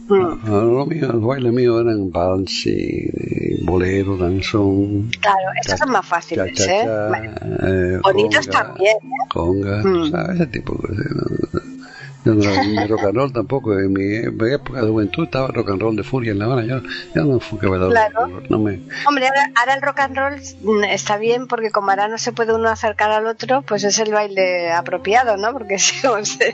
Mm. 0.08 0.38
Ah, 0.44 0.48
lo 0.50 0.86
mío, 0.86 1.08
los 1.12 1.22
bailes 1.24 1.52
míos 1.52 1.80
eran 1.80 2.10
vals, 2.10 2.66
eh, 2.66 3.58
bolero, 3.64 4.16
danzón. 4.18 5.08
Claro, 5.20 5.38
estos 5.60 5.78
son 5.78 5.90
más 5.92 6.06
fáciles, 6.06 6.52
cha, 6.52 6.64
cha, 6.66 7.08
¿eh? 7.18 7.30
eh, 7.62 8.00
Bonitos 8.02 8.46
también, 8.48 8.96
¿eh? 9.02 9.26
Conga, 9.30 9.82
Mm. 9.82 10.10
¿sabes? 10.10 10.34
Ese 10.40 10.46
tipo 10.48 10.72
de 10.74 10.80
cosas. 10.88 11.14
¿no? 11.52 11.83
No 12.24 12.86
rock 12.88 13.04
and 13.04 13.14
roll 13.16 13.32
tampoco. 13.32 13.78
En 13.78 13.92
mi, 13.92 14.16
época 14.50 14.80
de 14.82 14.88
juventud 14.88 15.24
estaba 15.24 15.48
rock 15.48 15.70
and 15.70 15.80
roll 15.82 15.96
de 15.96 16.02
furia 16.02 16.32
en 16.32 16.38
La 16.38 16.46
Habana. 16.46 16.64
Yo, 16.66 16.80
yo 17.14 17.24
no 17.24 17.40
fui 17.40 17.58
Claro. 17.58 18.42
no 18.48 18.58
me, 18.58 18.80
Hombre, 19.06 19.26
ahora, 19.26 19.50
ahora 19.58 19.74
el 19.74 19.82
rock 19.82 20.00
and 20.00 20.16
roll 20.16 20.84
está 20.88 21.16
bien 21.18 21.46
porque 21.46 21.70
como 21.70 21.90
ahora 21.90 22.08
no 22.08 22.18
se 22.18 22.32
puede 22.32 22.54
uno 22.54 22.68
acercar 22.68 23.10
al 23.10 23.26
otro, 23.26 23.62
pues 23.62 23.84
es 23.84 23.98
el 23.98 24.12
baile 24.12 24.72
apropiado, 24.72 25.36
¿no? 25.36 25.52
Porque 25.52 25.78
si, 25.78 26.06
o 26.06 26.24
sea, 26.24 26.46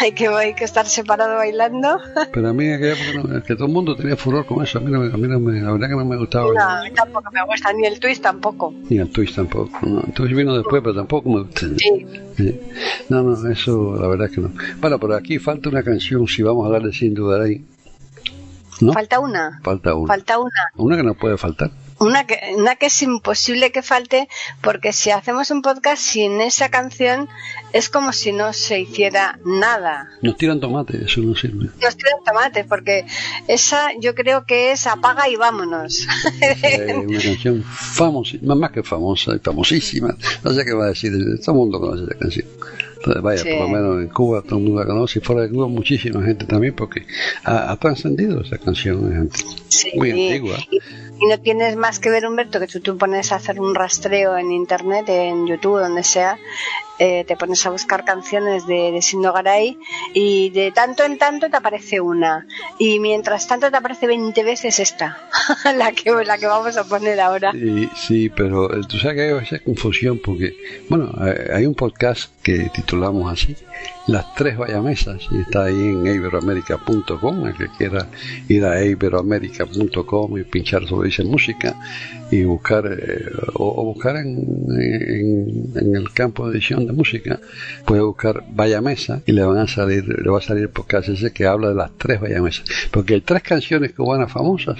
hay, 0.00 0.12
que, 0.12 0.28
hay 0.28 0.54
que 0.54 0.64
estar 0.64 0.86
separado 0.86 1.36
bailando. 1.36 1.98
Pero 2.32 2.48
a 2.48 2.52
mí 2.52 2.64
en 2.66 2.74
aquella 2.74 2.92
época 2.94 3.28
no- 3.28 3.38
es 3.38 3.44
que 3.44 3.54
todo 3.54 3.66
el 3.66 3.72
mundo 3.72 3.96
tenía 3.96 4.16
furor 4.16 4.46
con 4.46 4.62
eso. 4.64 4.78
A 4.78 4.80
mí, 4.80 4.90
no, 4.90 5.00
me- 5.00 5.12
a 5.14 5.16
mí 5.16 5.28
no 5.28 5.38
me, 5.40 5.60
la 5.60 5.72
verdad 5.72 5.88
que 5.88 5.94
no 5.96 6.04
me 6.04 6.16
gustaba. 6.16 6.52
No, 6.52 6.60
a 6.60 6.82
mí 6.82 6.90
tampoco 6.92 7.30
me 7.32 7.44
gusta, 7.44 7.72
ni 7.72 7.86
el 7.86 8.00
twist 8.00 8.22
tampoco. 8.22 8.74
Ni 8.88 8.98
el 8.98 9.10
twist 9.10 9.36
tampoco. 9.36 9.78
No, 9.86 10.00
el 10.00 10.12
twist 10.12 10.34
vino 10.34 10.54
después, 10.56 10.82
pero 10.82 10.94
tampoco 10.94 11.28
me 11.30 11.42
gusta. 11.42 11.60
Sí. 11.78 12.06
Sí. 12.36 12.60
No, 13.08 13.22
no, 13.22 13.50
eso 13.50 13.96
la 14.00 14.08
verdad 14.08 14.30
que 14.30 14.40
no. 14.40 14.52
Bueno, 14.78 14.98
pero 14.98 15.14
aquí 15.14 15.38
falta 15.38 15.68
una 15.68 15.82
canción, 15.82 16.26
si 16.26 16.42
vamos 16.42 16.64
a 16.64 16.66
hablar 16.66 16.82
de 16.82 16.92
Sin 16.92 17.14
Dudaray. 17.14 17.64
¿No? 18.80 18.92
Falta 18.92 19.20
una. 19.20 19.60
Falta 19.62 19.94
una. 19.94 20.08
Falta 20.08 20.38
una. 20.38 20.70
Una 20.76 20.96
que 20.96 21.02
no 21.04 21.14
puede 21.14 21.36
faltar. 21.36 21.70
Una 22.00 22.26
que, 22.26 22.38
una 22.56 22.74
que 22.74 22.86
es 22.86 23.02
imposible 23.02 23.70
que 23.70 23.82
falte 23.82 24.28
porque 24.60 24.92
si 24.92 25.10
hacemos 25.10 25.50
un 25.52 25.62
podcast 25.62 26.02
sin 26.02 26.40
esa 26.40 26.68
canción 26.68 27.28
es 27.74 27.90
como 27.90 28.12
si 28.12 28.32
no 28.32 28.52
se 28.54 28.80
hiciera 28.80 29.38
nada. 29.44 30.08
Nos 30.22 30.36
tiran 30.38 30.60
tomate, 30.60 31.04
eso 31.04 31.20
no 31.20 31.34
sirve. 31.34 31.66
Nos 31.82 31.96
tiran 31.96 32.22
tomates 32.24 32.64
porque 32.66 33.04
esa 33.48 33.88
yo 34.00 34.14
creo 34.14 34.46
que 34.46 34.72
es 34.72 34.86
apaga 34.86 35.28
y 35.28 35.36
vámonos. 35.36 36.06
Eh, 36.62 36.94
una 37.06 37.20
canción 37.20 37.62
famosa, 37.62 38.36
más 38.42 38.70
que 38.70 38.82
famosa, 38.82 39.32
famosísima. 39.42 40.14
No 40.42 40.50
sé 40.52 40.64
qué 40.64 40.72
va 40.72 40.84
a 40.86 40.88
decir, 40.88 41.12
todo 41.44 41.52
el 41.52 41.58
mundo 41.58 41.80
conoce 41.80 42.04
esa 42.04 42.18
canción. 42.18 42.46
Entonces, 42.96 43.22
vaya, 43.22 43.42
Sí. 43.42 43.48
por 43.50 43.60
lo 43.60 43.68
menos 43.68 44.02
en 44.02 44.08
Cuba 44.08 44.40
todo 44.42 44.58
el 44.58 44.64
mundo 44.64 44.80
la 44.80 44.86
conoce 44.86 45.18
y 45.18 45.22
fuera 45.22 45.42
de 45.42 45.50
Cuba 45.50 45.68
muchísima 45.68 46.22
gente 46.24 46.46
también 46.46 46.74
porque 46.74 47.06
ha, 47.44 47.70
ha 47.70 47.76
trascendido 47.76 48.40
esa 48.40 48.56
canción, 48.58 49.28
ant- 49.28 49.44
Sí. 49.68 49.90
muy 49.96 50.10
antigua. 50.12 50.56
Y, 50.70 50.76
y 50.78 51.28
no 51.28 51.38
tienes 51.40 51.76
más 51.76 51.98
que 51.98 52.08
ver, 52.10 52.26
Humberto, 52.26 52.60
que 52.60 52.66
tú 52.66 52.80
te 52.80 52.92
pones 52.94 53.30
a 53.32 53.36
hacer 53.36 53.60
un 53.60 53.74
rastreo 53.74 54.38
en 54.38 54.52
internet, 54.52 55.04
en 55.08 55.46
YouTube, 55.46 55.80
donde 55.80 56.02
sea, 56.02 56.38
eh, 56.98 57.24
te 57.24 57.36
pones 57.36 57.64
a 57.66 57.70
buscar 57.70 58.04
canciones 58.04 58.66
de, 58.66 58.92
de 58.92 59.02
Sindo 59.02 59.32
Garay 59.32 59.78
y 60.12 60.50
de 60.50 60.70
tanto 60.72 61.04
en 61.04 61.18
tanto 61.18 61.50
te 61.50 61.56
aparece 61.56 62.00
una. 62.00 62.46
Y 62.78 63.00
mientras 63.00 63.46
tanto 63.46 63.70
te 63.70 63.76
aparece 63.76 64.06
20 64.06 64.42
veces 64.44 64.78
esta, 64.78 65.28
la, 65.76 65.92
que, 65.92 66.10
la 66.24 66.38
que 66.38 66.46
vamos 66.46 66.76
a 66.76 66.84
poner 66.84 67.20
ahora. 67.20 67.52
Sí, 67.96 68.28
pero 68.28 68.72
eh, 68.72 68.82
tú 68.88 68.98
sabes 68.98 69.16
que 69.16 69.22
hay 69.22 69.42
esa 69.42 69.58
confusión 69.60 70.20
porque, 70.24 70.56
bueno, 70.88 71.12
hay, 71.18 71.56
hay 71.56 71.66
un 71.66 71.74
podcast 71.74 72.33
que 72.44 72.68
titulamos 72.68 73.32
así, 73.32 73.56
Las 74.06 74.34
Tres 74.34 74.56
Vallamesas, 74.58 75.26
y 75.32 75.38
está 75.38 75.64
ahí 75.64 75.74
en 75.74 76.06
iberoamérica.com, 76.06 77.46
el 77.46 77.54
que 77.54 77.68
quiera 77.76 78.06
ir 78.48 78.64
a 78.66 78.84
iberoamérica.com 78.84 80.38
y 80.38 80.44
pinchar 80.44 80.86
sobre 80.86 81.08
dice 81.08 81.24
música 81.24 81.74
y 82.30 82.44
buscar, 82.44 82.86
eh, 82.86 83.30
o, 83.54 83.84
buscar 83.84 84.16
en, 84.16 84.44
en, 85.74 85.96
el 85.96 86.12
campo 86.12 86.46
de 86.46 86.58
edición 86.58 86.86
de 86.86 86.92
música, 86.92 87.40
puede 87.86 88.02
buscar 88.02 88.44
Vallamesa 88.50 89.22
y 89.24 89.32
le 89.32 89.42
van 89.42 89.58
a 89.58 89.66
salir, 89.66 90.06
le 90.06 90.30
va 90.30 90.38
a 90.38 90.42
salir 90.42 90.68
podcast 90.68 91.08
ese 91.08 91.32
que 91.32 91.46
habla 91.46 91.70
de 91.70 91.74
las 91.74 91.92
tres 91.96 92.20
Vallamesas, 92.20 92.66
porque 92.90 93.14
hay 93.14 93.20
tres 93.22 93.42
canciones 93.42 93.94
cubanas 93.94 94.30
famosas 94.30 94.78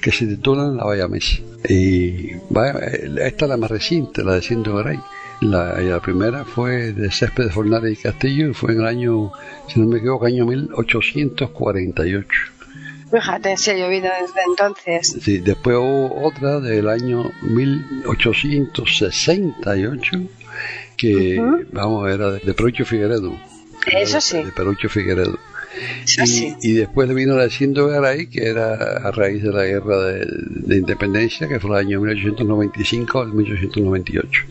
que 0.00 0.10
se 0.10 0.26
titulan 0.26 0.76
La 0.76 0.84
Vallamesa. 0.84 1.42
Y 1.68 2.34
vaya, 2.50 2.78
esta 2.78 3.44
es 3.44 3.48
la 3.48 3.56
más 3.56 3.70
reciente, 3.70 4.24
la 4.24 4.34
de 4.34 4.42
Ciento 4.42 4.74
Garay. 4.74 4.98
La, 5.44 6.00
primera 6.00 6.44
fue 6.46 6.92
de 6.92 7.10
Céspedes 7.10 7.52
Fornari 7.52 7.92
y 7.92 7.96
Castillo 7.96 8.48
y 8.48 8.54
fue 8.54 8.72
en 8.72 8.80
el 8.80 8.86
año, 8.86 9.30
si 9.68 9.78
no 9.78 9.84
me 9.86 9.98
equivoco, 9.98 10.24
año 10.24 10.46
1848. 10.46 12.28
Fíjate, 13.10 13.54
se 13.58 13.72
ha 13.72 13.74
llovido 13.74 14.08
desde 14.20 14.40
entonces. 14.48 15.18
Sí, 15.20 15.40
después 15.40 15.76
hubo 15.76 16.26
otra 16.26 16.60
del 16.60 16.88
año 16.88 17.30
1868 17.42 20.18
que, 20.96 21.38
vamos, 21.72 22.10
era 22.10 22.30
de, 22.30 22.38
de 22.40 22.54
Perucho 22.54 22.86
Figueredo. 22.86 23.36
Eso 23.86 24.22
sí. 24.22 24.42
De 24.42 24.50
Perucho 24.50 24.88
Figueredo. 24.88 25.38
Y, 26.60 26.70
y 26.70 26.72
después 26.74 27.08
le 27.08 27.14
vino 27.14 27.36
la 27.36 27.48
Garay, 27.88 28.26
que 28.26 28.44
era 28.46 28.74
a 28.74 29.10
raíz 29.10 29.42
de 29.42 29.52
la 29.52 29.64
guerra 29.64 29.98
de, 30.04 30.26
de 30.28 30.76
independencia, 30.76 31.48
que 31.48 31.58
fue 31.60 31.70
el 31.78 31.86
año 31.86 32.00
1895 32.00 33.20
al 33.20 33.32
1898. 33.32 34.42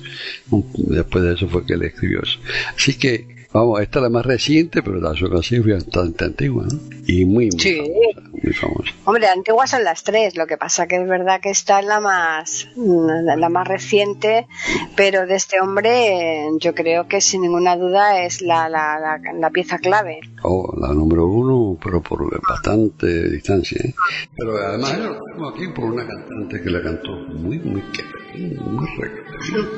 Un- 0.51 0.65
Después 0.75 1.23
de 1.23 1.33
eso 1.33 1.47
fue 1.47 1.65
que 1.65 1.73
él 1.73 1.83
escribió 1.83 2.21
eso. 2.23 2.39
Así 2.75 2.95
que, 2.95 3.32
vamos, 3.53 3.81
esta 3.81 3.99
es 3.99 4.03
la 4.03 4.09
más 4.09 4.25
reciente, 4.25 4.81
pero 4.81 4.99
la 4.99 5.13
sí 5.43 5.61
fue 5.61 5.73
bastante 5.73 6.25
antigua, 6.25 6.65
¿no? 6.71 6.79
Y 7.05 7.25
muy, 7.25 7.49
muy 7.51 7.59
Sí. 7.59 7.77
famosa, 7.77 8.29
muy 8.43 8.53
famosa. 8.53 8.91
Hombre, 9.05 9.27
antiguas 9.27 9.69
son 9.69 9.83
las 9.83 10.03
tres, 10.03 10.35
lo 10.37 10.47
que 10.47 10.57
pasa 10.57 10.87
que 10.87 10.95
es 10.95 11.07
verdad 11.07 11.39
que 11.41 11.49
esta 11.49 11.79
es 11.79 11.85
la 11.85 11.99
más, 11.99 12.67
la, 12.75 13.49
más 13.49 13.67
reciente, 13.67 14.47
pero 14.95 15.25
de 15.27 15.35
este 15.35 15.59
hombre 15.61 16.47
yo 16.59 16.73
creo 16.73 17.07
que 17.07 17.21
sin 17.21 17.41
ninguna 17.41 17.75
duda 17.77 18.23
es 18.23 18.41
la, 18.41 18.69
la, 18.69 18.99
la, 18.99 19.19
la 19.39 19.49
pieza 19.49 19.77
clave. 19.79 20.19
Oh, 20.43 20.73
la 20.79 20.93
número 20.93 21.25
uno, 21.27 21.77
pero 21.83 22.01
por 22.01 22.23
bastante 22.47 23.29
distancia. 23.29 23.79
¿eh? 23.83 23.93
Pero 24.37 24.57
además 24.57 24.97
lo 24.99 25.23
tenemos 25.23 25.53
aquí 25.53 25.67
por 25.67 25.85
una 25.85 26.05
cantante 26.07 26.61
que 26.61 26.69
la 26.69 26.81
cantó 26.81 27.11
muy, 27.11 27.59
muy 27.59 27.81
querida, 27.91 28.61
muy 28.61 28.87
requerida, 28.97 29.69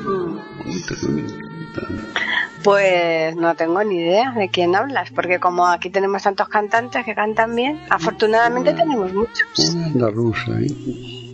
muy 0.64 0.82
tremenda. 0.82 1.32
Pues 2.62 3.36
no 3.36 3.54
tengo 3.54 3.82
ni 3.84 3.96
idea 3.96 4.32
de 4.32 4.48
quién 4.48 4.74
hablas, 4.74 5.10
porque 5.10 5.38
como 5.38 5.66
aquí 5.66 5.90
tenemos 5.90 6.22
tantos 6.22 6.48
cantantes 6.48 7.04
que 7.04 7.14
cantan 7.14 7.54
bien, 7.54 7.80
afortunadamente 7.90 8.72
tenemos 8.72 9.12
muchos. 9.12 9.46
Una 9.74 9.86
andaluza, 9.86 10.52
¿eh? 10.60 11.25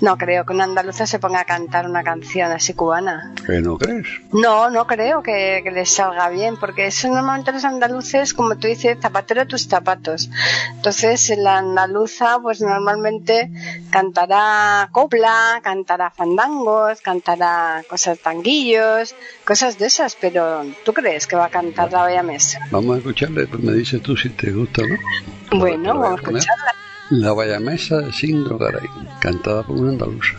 No 0.00 0.16
creo 0.16 0.44
que 0.44 0.52
un 0.52 0.60
andaluza 0.60 1.06
se 1.06 1.18
ponga 1.18 1.40
a 1.40 1.44
cantar 1.44 1.86
una 1.86 2.02
canción 2.02 2.50
así 2.52 2.74
cubana. 2.74 3.34
¿Que 3.46 3.60
no 3.60 3.76
crees? 3.76 4.06
No, 4.32 4.70
no 4.70 4.86
creo 4.86 5.22
que, 5.22 5.60
que 5.62 5.70
les 5.70 5.90
salga 5.90 6.28
bien, 6.28 6.56
porque 6.56 6.86
eso 6.86 7.08
normalmente 7.08 7.52
los 7.52 7.64
andaluces, 7.64 8.34
como 8.34 8.56
tú 8.56 8.66
dices, 8.66 8.98
zapatero 9.00 9.46
tus 9.46 9.66
zapatos. 9.66 10.30
Entonces, 10.74 11.30
la 11.36 11.58
andaluza, 11.58 12.38
pues 12.40 12.60
normalmente 12.60 13.50
cantará 13.90 14.88
copla, 14.92 15.60
cantará 15.62 16.10
fandangos, 16.10 17.00
cantará 17.00 17.82
cosas 17.88 18.18
tanguillos, 18.18 19.14
cosas 19.44 19.78
de 19.78 19.86
esas, 19.86 20.16
pero 20.16 20.64
¿tú 20.84 20.92
crees 20.92 21.26
que 21.26 21.36
va 21.36 21.46
a 21.46 21.50
cantar 21.50 21.92
la 21.92 22.06
Bella 22.06 22.22
Mesa? 22.22 22.60
Vamos 22.70 22.96
a 22.96 22.98
escucharle, 22.98 23.46
pues 23.46 23.62
me 23.62 23.72
dices 23.72 24.02
tú 24.02 24.16
si 24.16 24.30
te 24.30 24.50
gusta, 24.52 24.82
¿no? 24.86 25.58
Bueno, 25.58 25.98
vamos 25.98 26.10
a 26.12 26.14
escucharla. 26.22 26.79
La 27.10 27.32
Vallamesa 27.32 27.98
de 27.98 28.12
Sindro 28.12 28.56
Garay, 28.56 28.88
cantada 29.18 29.64
por 29.64 29.76
una 29.76 29.90
andaluza. 29.90 30.36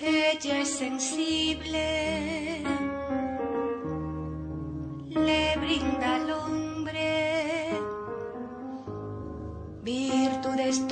Ella 0.00 0.60
es 0.60 0.68
sensible, 0.68 2.62
le 5.10 5.56
brinda 5.56 6.14
al 6.14 6.30
hombre 6.30 7.80
virtudes 9.82 10.86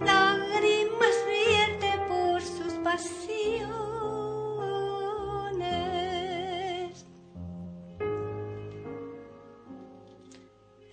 lágrimas 0.00 1.16
vierte 1.26 1.90
por 2.08 2.40
sus 2.42 2.72
pasiones. 2.82 3.74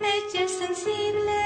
Ella 0.00 0.48
sensible, 0.48 1.41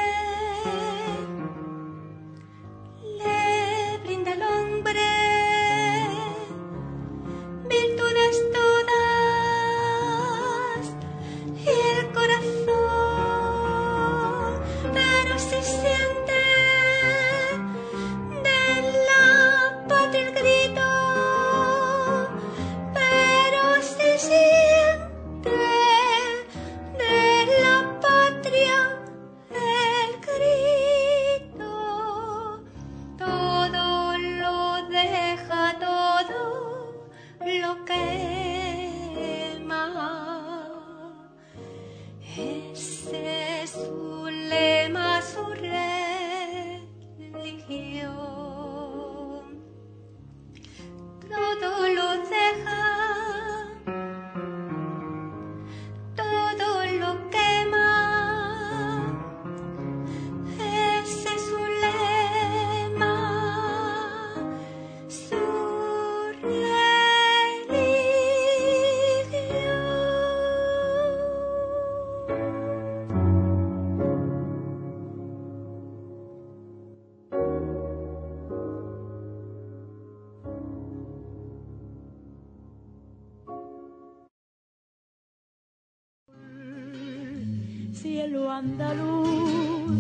cielo 88.27 88.51
andaluz 88.51 89.91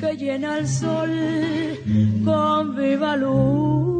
que 0.00 0.16
llena 0.16 0.58
el 0.58 0.68
sol 0.68 1.10
con 2.24 2.76
viva 2.76 3.16
luz. 3.16 3.97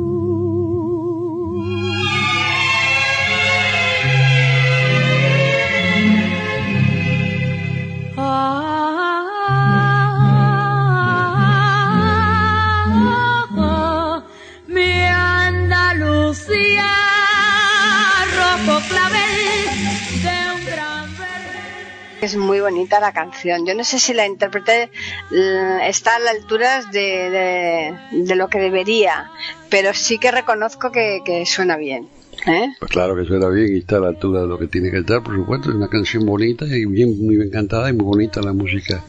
Es 22.28 22.36
muy 22.36 22.60
bonita 22.60 23.00
la 23.00 23.12
canción. 23.12 23.64
Yo 23.66 23.74
no 23.74 23.84
sé 23.84 23.98
si 23.98 24.12
la 24.12 24.26
intérprete 24.26 24.90
eh, 25.32 25.78
está 25.84 26.16
a 26.16 26.18
la 26.18 26.30
altura 26.32 26.82
de, 26.92 27.94
de- 28.12 28.36
lo 28.36 28.48
que 28.48 28.58
debería, 28.58 29.30
pero 29.70 29.94
sí 29.94 30.18
que 30.18 30.30
reconozco 30.30 30.92
que, 30.92 31.20
que 31.24 31.46
suena 31.46 31.78
bien. 31.78 32.06
¿eh? 32.46 32.66
Pues 32.78 32.90
claro 32.90 33.16
que 33.16 33.24
suena 33.24 33.48
bien 33.48 33.74
y 33.74 33.78
está 33.78 33.96
a 33.96 34.00
la 34.00 34.08
altura 34.08 34.42
de 34.42 34.46
lo 34.46 34.58
que 34.58 34.66
tiene 34.66 34.90
que 34.90 34.98
estar, 34.98 35.22
por 35.22 35.34
supuesto. 35.36 35.70
Es 35.70 35.76
una 35.76 35.88
canción 35.88 36.26
bonita 36.26 36.66
y 36.66 36.84
bien, 36.84 37.18
muy 37.24 37.36
bien 37.36 37.48
cantada 37.50 37.88
y 37.88 37.94
muy 37.94 38.04
bonita 38.04 38.42
la 38.42 38.52
música 38.52 39.02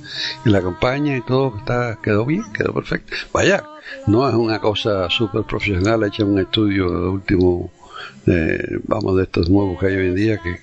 y 0.45 0.49
la 0.49 0.61
campaña 0.61 1.17
y 1.17 1.21
todo 1.21 1.57
está 1.57 1.99
quedó 2.01 2.25
bien, 2.25 2.43
quedó 2.53 2.73
perfecto. 2.73 3.13
Vaya, 3.33 3.65
no 4.07 4.29
es 4.29 4.33
una 4.35 4.61
cosa 4.61 5.09
súper 5.09 5.43
profesional 5.43 6.05
hecha 6.05 6.23
en 6.23 6.29
un 6.29 6.39
estudio 6.39 7.11
último, 7.11 7.69
eh, 8.27 8.77
vamos, 8.85 9.17
de 9.17 9.23
estos 9.23 9.49
nuevos 9.49 9.77
que 9.77 9.87
hay 9.87 9.95
hoy 9.97 10.07
en 10.07 10.15
día 10.15 10.37
que, 10.41 10.55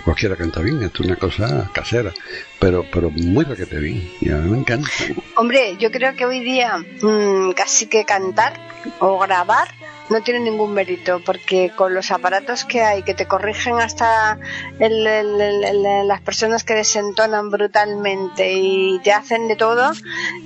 cualquiera 0.00 0.36
canta 0.36 0.60
bien. 0.60 0.82
Esto 0.82 1.02
es 1.02 1.08
una 1.08 1.16
cosa 1.16 1.70
casera, 1.72 2.12
pero 2.58 2.84
pero 2.92 3.10
muy 3.10 3.44
requete 3.44 3.78
bien 3.78 4.10
y 4.20 4.30
a 4.30 4.36
mí 4.36 4.50
me 4.50 4.58
encanta. 4.58 4.88
Hombre, 5.36 5.76
yo 5.78 5.90
creo 5.90 6.14
que 6.14 6.24
hoy 6.24 6.40
día 6.40 6.78
mm, 6.78 7.52
casi 7.52 7.86
que 7.86 8.04
cantar 8.04 8.58
o 8.98 9.18
grabar 9.18 9.68
no 10.10 10.20
tiene 10.22 10.40
ningún 10.40 10.74
mérito, 10.74 11.20
porque 11.24 11.72
con 11.74 11.94
los 11.94 12.10
aparatos 12.10 12.64
que 12.64 12.82
hay, 12.82 13.02
que 13.02 13.14
te 13.14 13.26
corrigen 13.26 13.78
hasta 13.80 14.38
el- 14.78 15.06
el- 15.06 15.40
el- 15.40 15.64
el- 15.86 16.08
las 16.08 16.20
personas 16.20 16.62
que 16.62 16.74
desentonan 16.74 17.50
brutalmente 17.50 18.52
y 18.52 18.98
te 19.00 19.12
hacen 19.12 19.48
de 19.48 19.56
todo, 19.56 19.92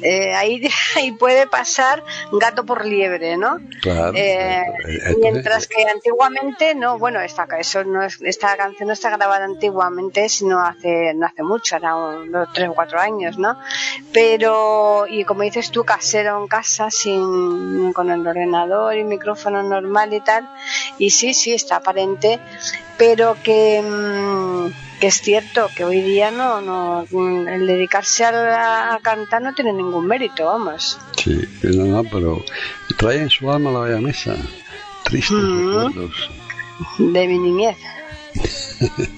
eh, 0.03 0.33
ahí, 0.35 0.63
ahí 0.97 1.13
puede 1.13 1.47
pasar 1.49 2.05
gato 2.33 2.65
por 2.65 2.85
liebre, 2.87 3.37
¿no? 3.37 3.59
Claro. 3.83 4.13
Eh, 4.15 4.63
es- 4.87 5.17
mientras 5.19 5.67
que 5.67 5.83
antiguamente 5.93 6.75
no, 6.77 6.99
bueno, 6.99 7.21
esta, 7.21 7.47
eso 7.59 7.83
no 7.85 8.03
es, 8.03 8.19
esta 8.23 8.57
canción 8.57 8.87
no 8.87 8.93
está 8.93 9.11
grabada 9.11 9.45
antiguamente, 9.45 10.29
sino 10.29 10.61
hace, 10.65 11.15
no 11.15 11.27
hace 11.27 11.43
mucho, 11.43 11.77
era 11.77 11.97
unos 11.97 12.49
tres 12.53 12.69
o 12.69 12.75
cuatro 12.75 13.01
años, 13.01 13.39
¿no? 13.39 13.59
Pero, 14.13 15.07
y 15.09 15.25
como 15.25 15.43
dices 15.43 15.71
tú, 15.71 15.85
casero 15.85 16.41
en 16.41 16.47
casa, 16.49 16.91
sin, 16.91 17.93
con 17.93 18.11
el 18.11 18.27
ordenador 18.27 18.97
y 18.97 19.05
micrófono 19.05 19.48
teléfono 19.49 19.63
normal 19.63 20.13
y 20.13 20.21
tal. 20.21 20.49
Y 20.99 21.11
sí, 21.11 21.35
sí, 21.35 21.53
está 21.53 21.77
aparente, 21.77 22.41
pero 22.97 23.37
que, 23.43 23.81
mm, 23.83 24.99
que 25.01 25.07
es 25.09 25.15
cierto 25.17 25.71
que 25.75 25.85
hoy 25.85 26.03
día 26.03 26.31
no, 26.31 26.61
no 26.61 27.07
mm, 27.11 27.49
el 27.49 27.67
dedicarse 27.67 28.25
a, 28.25 28.33
la- 28.33 28.95
a 28.95 28.99
cantar 29.01 29.43
no 29.43 29.53
tiene 29.55 29.73
ningún 29.73 30.07
mérito, 30.07 30.47
vamos. 30.47 30.99
Sí, 31.23 31.39
no, 31.63 31.85
no, 31.87 32.05
pero 32.11 32.45
trae 32.97 33.19
en 33.23 33.31
su 33.31 33.51
alma 33.51 33.71
la 33.71 33.81
bella 33.81 34.01
mesa. 34.01 34.37
Tristes 35.05 35.37
Mm. 35.39 35.59
recuerdos. 35.93 36.31
De 36.99 37.27
mi 37.27 37.39
niñez. 37.39 37.77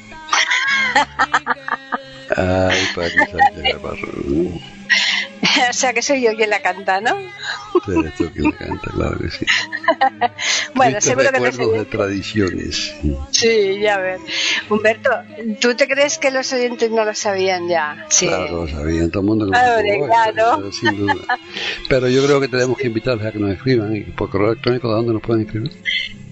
Ay, 2.36 2.86
para 2.94 3.10
que. 3.10 3.18
o 5.70 5.72
sea 5.72 5.92
que 5.92 6.02
soy 6.02 6.22
yo 6.22 6.34
quien 6.36 6.50
la 6.50 6.60
canta, 6.60 7.00
¿no? 7.00 7.16
Eres 7.88 8.14
tú 8.16 8.30
quien 8.32 8.50
la 8.50 8.56
canta, 8.56 8.90
claro 8.90 9.18
que 9.18 9.30
sí. 9.30 9.46
Bueno, 10.74 11.00
seguro 11.00 11.30
que 11.32 11.52
sé. 11.52 11.66
de 11.66 11.84
tradiciones. 11.84 12.94
Sí, 13.30 13.78
ya 13.80 13.98
ves. 13.98 14.20
Humberto, 14.68 15.10
¿tú 15.60 15.74
te 15.74 15.88
crees 15.88 16.18
que 16.18 16.30
los 16.30 16.52
oyentes 16.52 16.90
no 16.90 17.04
lo 17.04 17.14
sabían 17.14 17.68
ya? 17.68 18.06
Sí. 18.08 18.26
Claro, 18.26 18.64
lo 18.64 18.68
sabían 18.68 19.10
todo 19.10 19.22
el 19.22 19.28
mundo. 19.28 19.46
lo 19.46 19.52
supo 19.52 19.68
hoy, 19.76 20.08
claro. 20.08 20.56
pero 20.56 20.72
sin 20.72 20.96
duda. 20.96 21.14
Pero 21.88 22.08
yo 22.08 22.24
creo 22.24 22.40
que 22.40 22.48
tenemos 22.48 22.78
que 22.78 22.86
invitarles 22.86 23.26
a 23.26 23.32
que 23.32 23.38
nos 23.38 23.50
escriban. 23.52 23.94
¿Y 23.94 24.00
por 24.02 24.30
correo 24.30 24.52
electrónico 24.52 24.88
de 24.88 24.94
dónde 24.94 25.12
nos 25.12 25.22
pueden 25.22 25.42
escribir? 25.42 25.72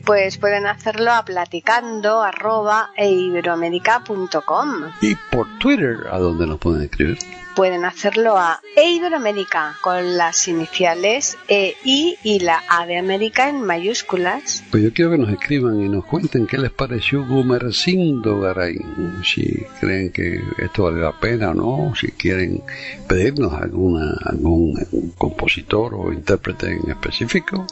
Pues 0.08 0.38
pueden 0.38 0.66
hacerlo 0.66 1.12
a 1.12 1.22
platicando 1.22 2.22
arroba 2.22 2.92
e 2.96 3.10
iberoamérica.com. 3.10 4.84
Y 5.02 5.14
por 5.30 5.58
Twitter, 5.58 5.98
¿a 6.10 6.18
dónde 6.18 6.46
nos 6.46 6.58
pueden 6.58 6.84
escribir? 6.84 7.18
Pueden 7.54 7.84
hacerlo 7.84 8.38
a 8.38 8.58
e 8.74 8.88
iberoamérica 8.92 9.76
con 9.82 10.16
las 10.16 10.48
iniciales 10.48 11.36
E, 11.46 11.74
I 11.84 12.16
y 12.22 12.38
la 12.40 12.62
A 12.70 12.86
de 12.86 12.96
América 12.96 13.50
en 13.50 13.60
mayúsculas. 13.60 14.64
Pues 14.70 14.82
yo 14.82 14.94
quiero 14.94 15.10
que 15.10 15.18
nos 15.18 15.28
escriban 15.30 15.78
y 15.78 15.90
nos 15.90 16.06
cuenten 16.06 16.46
qué 16.46 16.56
les 16.56 16.70
pareció 16.70 17.26
Gumercindo 17.26 18.40
Garay. 18.40 18.78
Si 19.24 19.62
creen 19.78 20.10
que 20.10 20.40
esto 20.56 20.84
vale 20.84 21.02
la 21.02 21.20
pena 21.20 21.50
o 21.50 21.54
no, 21.54 21.94
si 21.94 22.12
quieren 22.12 22.62
pedirnos 23.06 23.52
alguna, 23.52 24.16
algún 24.24 25.12
compositor 25.18 25.92
o 25.94 26.10
intérprete 26.14 26.72
en 26.72 26.92
específico, 26.92 27.66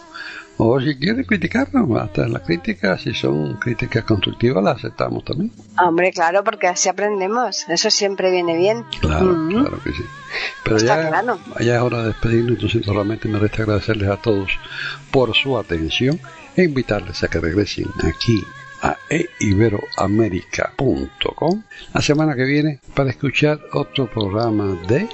o 0.59 0.81
si 0.81 0.97
quieren 0.97 1.25
criticarnos, 1.25 2.01
hasta 2.01 2.27
las 2.29 2.43
críticas, 2.43 3.03
si 3.03 3.13
son 3.15 3.55
críticas 3.59 4.05
constructivas, 4.05 4.63
las 4.65 4.77
aceptamos 4.77 5.25
también. 5.25 5.53
Hombre, 5.83 6.13
claro, 6.13 6.43
porque 6.45 6.67
así 6.67 6.89
aprendemos. 6.89 7.69
Eso 7.69 7.91
siempre 7.91 8.31
viene 8.31 8.57
bien. 8.57 8.85
Claro, 9.01 9.27
Mm. 9.27 9.51
claro 9.51 9.79
que 9.85 9.93
sí. 9.93 10.03
Pero 10.65 10.77
Está 10.77 11.03
ya, 11.03 11.09
claro. 11.09 11.39
ya 11.61 11.77
es 11.77 11.83
hora 11.83 11.99
de 12.03 12.07
despedirnos, 12.09 12.53
entonces 12.53 12.85
solamente 12.85 13.29
me 13.29 13.39
resta 13.39 13.63
agradecerles 13.63 14.09
a 14.09 14.17
todos 14.17 14.51
por 15.11 15.35
su 15.35 15.57
atención 15.59 16.21
e 16.57 16.65
invitarles 16.65 17.23
a 17.23 17.29
que 17.29 17.39
regresen 17.39 17.87
aquí 18.03 18.43
a 18.83 18.97
eiberoamerica.com 19.11 21.63
la 21.95 22.03
semana 22.03 22.35
que 22.35 22.45
viene 22.45 22.81
para 22.95 23.11
escuchar 23.11 23.61
otro 23.73 24.11
programa 24.11 24.77
de 24.87 25.09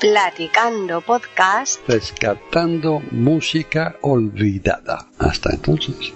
Platicando 0.00 1.00
podcast. 1.00 1.80
Rescatando 1.88 3.02
Música 3.10 3.96
Olvidada. 4.02 5.08
Hasta 5.18 5.54
entonces. 5.54 6.12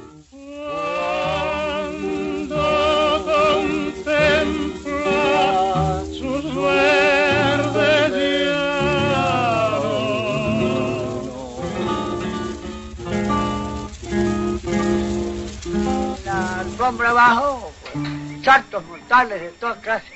Alfombra 16.93 17.11
abajo, 17.11 17.72
pues, 17.82 18.45
saltos 18.45 18.84
mortales 18.84 19.40
de 19.40 19.49
todas 19.51 19.78
clases. 19.78 20.12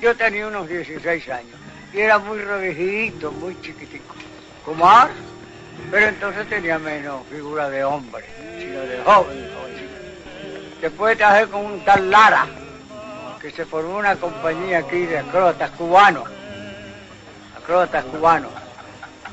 Yo 0.00 0.16
tenía 0.16 0.46
unos 0.46 0.68
16 0.68 1.28
años 1.28 1.56
y 1.92 2.00
era 2.00 2.18
muy 2.18 2.38
revejidito, 2.38 3.30
muy 3.32 3.60
chiquitico, 3.60 4.14
como 4.64 4.88
ahora, 4.88 5.12
pero 5.90 6.06
entonces 6.06 6.48
tenía 6.48 6.78
menos 6.78 7.26
figura 7.30 7.68
de 7.68 7.84
hombre, 7.84 8.24
sino 8.58 8.80
de 8.80 9.02
joven. 9.04 9.48
Después 10.80 11.18
trabajé 11.18 11.46
con 11.48 11.64
un 11.64 11.84
tal 11.84 12.10
Lara, 12.10 12.46
que 13.40 13.50
se 13.50 13.66
formó 13.66 13.98
una 13.98 14.16
compañía 14.16 14.78
aquí 14.78 15.06
de 15.06 15.18
acróbatas 15.18 15.70
cubanos, 15.72 16.24
acróbatas 17.56 18.04
cubanos. 18.04 18.52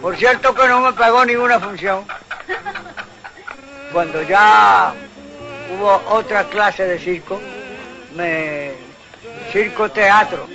Por 0.01 0.17
cierto 0.17 0.53
que 0.53 0.67
no 0.67 0.81
me 0.81 0.93
pagó 0.93 1.23
ninguna 1.25 1.59
función. 1.59 2.05
Cuando 3.93 4.21
ya 4.23 4.93
hubo 5.71 6.01
otra 6.09 6.45
clase 6.45 6.85
de 6.85 6.99
circo, 6.99 7.41
me 8.15 8.73
circo 9.51 9.89
teatro 9.89 10.47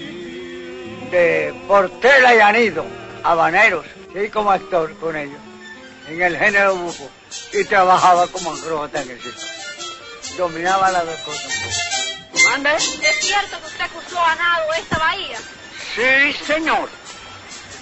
de 1.10 1.54
Portela 1.66 2.34
y 2.34 2.40
Anido, 2.40 2.84
habaneros, 3.22 3.84
sí 4.14 4.28
como 4.30 4.50
actor 4.50 4.94
con 4.98 5.16
ellos, 5.16 5.40
en 6.08 6.22
el 6.22 6.38
género 6.38 6.76
buco, 6.76 7.10
y 7.52 7.64
trabajaba 7.64 8.26
como 8.28 8.52
acróbata 8.52 9.02
en 9.02 9.10
el 9.10 9.20
circo. 9.20 9.40
Dominaba 10.36 10.90
las 10.90 11.04
dos 11.04 11.20
cosas. 11.20 11.90
¿Mande? 12.44 12.74
¿Es 12.76 13.20
cierto 13.20 13.58
que 13.60 13.66
usted 13.66 13.86
cruzó 13.88 14.24
a 14.24 14.34
nado 14.36 14.72
esta 14.74 14.98
bahía? 14.98 15.38
Sí, 15.94 16.32
señor. 16.46 16.88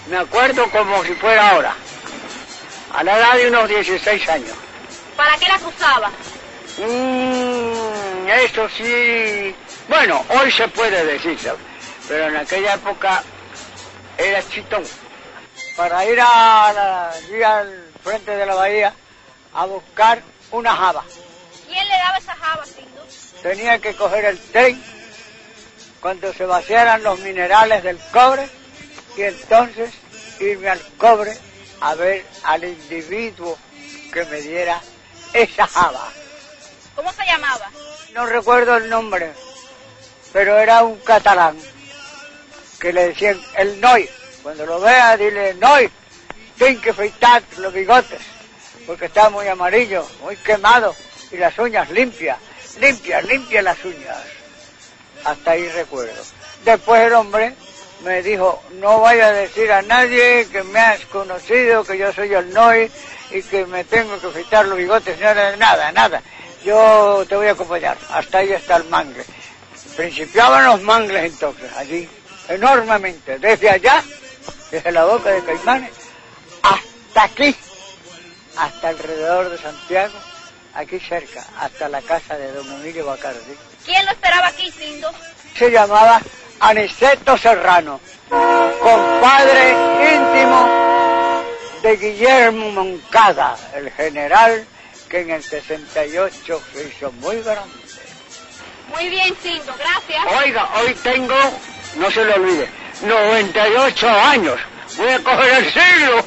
Me 0.08 0.16
acuerdo 0.16 0.70
como 0.70 1.04
si 1.04 1.14
fuera 1.14 1.50
ahora. 1.50 1.74
A 2.94 3.04
la 3.04 3.18
edad 3.18 3.34
de 3.36 3.48
unos 3.48 3.68
16 3.68 4.28
años. 4.30 4.56
¿Para 5.16 5.36
qué 5.36 5.48
la 5.48 5.58
cruzaba? 5.58 6.10
Mm, 6.78 8.28
eso 8.28 8.68
sí. 8.68 9.54
Bueno, 9.88 10.24
hoy 10.28 10.50
se 10.52 10.68
puede 10.68 11.04
decir, 11.04 11.38
pero 12.06 12.28
en 12.28 12.36
aquella 12.36 12.74
época 12.74 13.22
era 14.16 14.48
chitón. 14.48 14.84
Para 15.76 16.04
ir 16.04 16.20
a 16.20 17.10
allí 17.10 17.42
al 17.42 17.90
frente 18.04 18.36
de 18.36 18.46
la 18.46 18.54
bahía 18.54 18.92
a 19.54 19.64
buscar 19.66 20.22
una 20.50 20.74
java. 20.74 21.04
¿Quién 21.66 21.88
le 21.88 21.94
daba 21.94 22.18
esa 22.18 22.34
java? 22.34 22.64
Tenía 23.42 23.78
que 23.78 23.94
coger 23.94 24.24
el 24.24 24.38
tren 24.38 24.82
cuando 26.00 26.32
se 26.32 26.44
vaciaran 26.44 27.02
los 27.02 27.18
minerales 27.20 27.82
del 27.82 27.98
cobre 28.12 28.48
y 29.16 29.22
entonces 29.22 29.92
irme 30.40 30.68
al 30.68 30.82
cobre 30.96 31.36
a 31.80 31.94
ver 31.94 32.24
al 32.44 32.64
individuo 32.64 33.58
que 34.12 34.24
me 34.24 34.40
diera 34.40 34.80
esa 35.32 35.66
java. 35.66 36.08
¿Cómo 36.98 37.12
se 37.12 37.24
llamaba? 37.26 37.70
No 38.12 38.26
recuerdo 38.26 38.76
el 38.76 38.88
nombre, 38.90 39.30
pero 40.32 40.58
era 40.58 40.82
un 40.82 40.96
catalán 40.98 41.56
que 42.80 42.92
le 42.92 43.10
decían 43.10 43.40
el 43.54 43.80
Noy. 43.80 44.10
Cuando 44.42 44.66
lo 44.66 44.80
vea, 44.80 45.16
dile 45.16 45.54
Noy, 45.54 45.88
tienes 46.56 46.80
que 46.80 46.90
afeitar 46.90 47.44
los 47.58 47.72
bigotes, 47.72 48.18
porque 48.84 49.04
está 49.04 49.30
muy 49.30 49.46
amarillo, 49.46 50.04
muy 50.22 50.34
quemado, 50.38 50.92
y 51.30 51.36
las 51.36 51.56
uñas 51.60 51.88
limpias, 51.90 52.36
limpias, 52.80 53.24
limpias 53.26 53.62
las 53.62 53.84
uñas. 53.84 54.18
Hasta 55.22 55.52
ahí 55.52 55.68
recuerdo. 55.68 56.20
Después 56.64 57.02
el 57.02 57.12
hombre 57.12 57.54
me 58.02 58.24
dijo, 58.24 58.60
no 58.72 59.02
vaya 59.02 59.28
a 59.28 59.32
decir 59.32 59.70
a 59.70 59.82
nadie 59.82 60.48
que 60.50 60.64
me 60.64 60.80
has 60.80 61.04
conocido, 61.06 61.84
que 61.84 61.96
yo 61.96 62.12
soy 62.12 62.34
el 62.34 62.52
Noy 62.52 62.90
y 63.30 63.40
que 63.42 63.66
me 63.66 63.84
tengo 63.84 64.20
que 64.20 64.26
afeitar 64.26 64.66
los 64.66 64.76
bigotes, 64.76 65.16
nada, 65.20 65.54
nada, 65.54 65.92
nada. 65.92 66.20
Yo 66.68 67.24
te 67.26 67.34
voy 67.34 67.46
a 67.46 67.52
acompañar. 67.52 67.96
Hasta 68.10 68.38
ahí 68.38 68.52
está 68.52 68.76
el 68.76 68.84
mangle. 68.90 69.24
Principiaban 69.96 70.66
los 70.66 70.82
mangles 70.82 71.32
entonces, 71.32 71.72
allí, 71.74 72.06
enormemente, 72.46 73.38
desde 73.38 73.70
allá, 73.70 74.04
desde 74.70 74.92
la 74.92 75.06
boca 75.06 75.30
de 75.30 75.42
Caimanes, 75.44 75.92
hasta 76.62 77.22
aquí, 77.22 77.56
hasta 78.58 78.88
alrededor 78.90 79.48
de 79.48 79.56
Santiago, 79.56 80.12
aquí 80.74 81.00
cerca, 81.00 81.42
hasta 81.58 81.88
la 81.88 82.02
casa 82.02 82.36
de 82.36 82.52
don 82.52 82.70
Emilio 82.70 83.06
Bacardi. 83.06 83.56
¿Quién 83.86 84.04
lo 84.04 84.12
esperaba 84.12 84.48
aquí, 84.48 84.70
Sindo? 84.70 85.10
Se 85.56 85.70
llamaba 85.70 86.20
Aniceto 86.60 87.38
Serrano, 87.38 87.98
compadre 88.28 89.70
íntimo 90.14 90.68
de 91.80 91.96
Guillermo 91.96 92.72
Moncada, 92.72 93.56
el 93.74 93.90
general 93.92 94.66
que 95.08 95.20
en 95.20 95.30
el 95.30 95.42
68 95.42 96.62
se 96.72 96.88
hizo 96.88 97.12
muy 97.12 97.40
grande. 97.42 97.74
Muy 98.94 99.08
bien, 99.08 99.34
Sindo, 99.42 99.74
gracias. 99.78 100.42
Oiga, 100.44 100.68
hoy 100.80 100.94
tengo, 101.02 101.34
no 101.96 102.10
se 102.10 102.24
lo 102.24 102.34
olvide, 102.34 102.68
98 103.02 104.08
años. 104.08 104.60
Voy 104.96 105.08
a 105.08 105.18
coger 105.22 105.64
el 105.64 105.72
siglo 105.72 106.24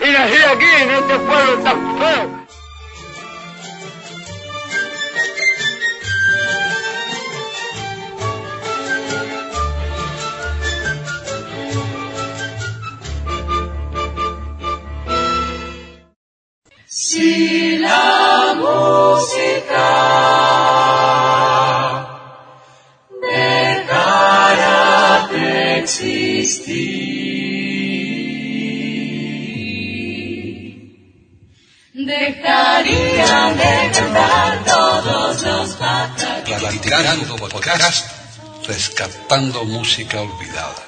y 0.00 0.10
nací 0.10 0.42
aquí 0.42 0.82
en 0.82 0.90
este 0.90 1.18
pueblo 1.18 1.62
tan 1.62 1.98
feo. 1.98 2.42
Si 16.86 17.51
Dejarían 31.94 33.56
de 33.56 33.90
cantar 33.92 34.64
todos 34.64 35.42
los 35.42 35.78
rescatando 38.66 39.64
música 39.64 40.20
olvidada. 40.20 40.82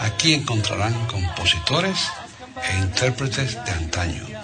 Aquí 0.00 0.34
encontrarán 0.34 1.06
compositores 1.06 1.98
e 2.68 2.78
intérpretes 2.78 3.64
de 3.64 3.70
antaño. 3.70 4.43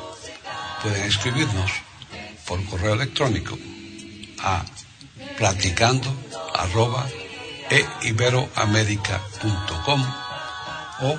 Pueden 0.81 1.03
escribirnos 1.03 1.71
por 2.47 2.63
correo 2.65 2.93
electrónico 2.93 3.57
a 4.39 4.63
platicando 5.37 6.13
e 7.69 7.85
iberoamerica.com 8.07 10.01
o 11.01 11.17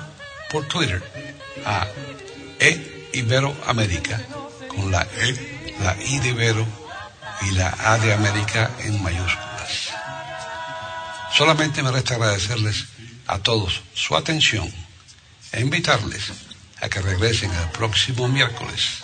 por 0.51 0.65
Twitter 0.67 1.01
a 1.65 1.87
e 2.59 3.09
Iberoamérica 3.13 4.19
con 4.67 4.91
la 4.91 5.03
E, 5.03 5.75
la 5.79 5.95
I 6.01 6.19
de 6.19 6.29
Ibero 6.29 6.65
y 7.41 7.51
la 7.51 7.75
A 7.79 7.97
de 7.99 8.13
América 8.13 8.71
en 8.79 9.01
mayúsculas. 9.03 9.93
Solamente 11.31 11.83
me 11.83 11.91
resta 11.91 12.15
agradecerles 12.15 12.85
a 13.27 13.39
todos 13.39 13.81
su 13.93 14.15
atención 14.15 14.71
e 15.51 15.61
invitarles 15.61 16.31
a 16.81 16.89
que 16.89 17.01
regresen 17.01 17.51
el 17.51 17.69
próximo 17.69 18.27
miércoles 18.27 19.03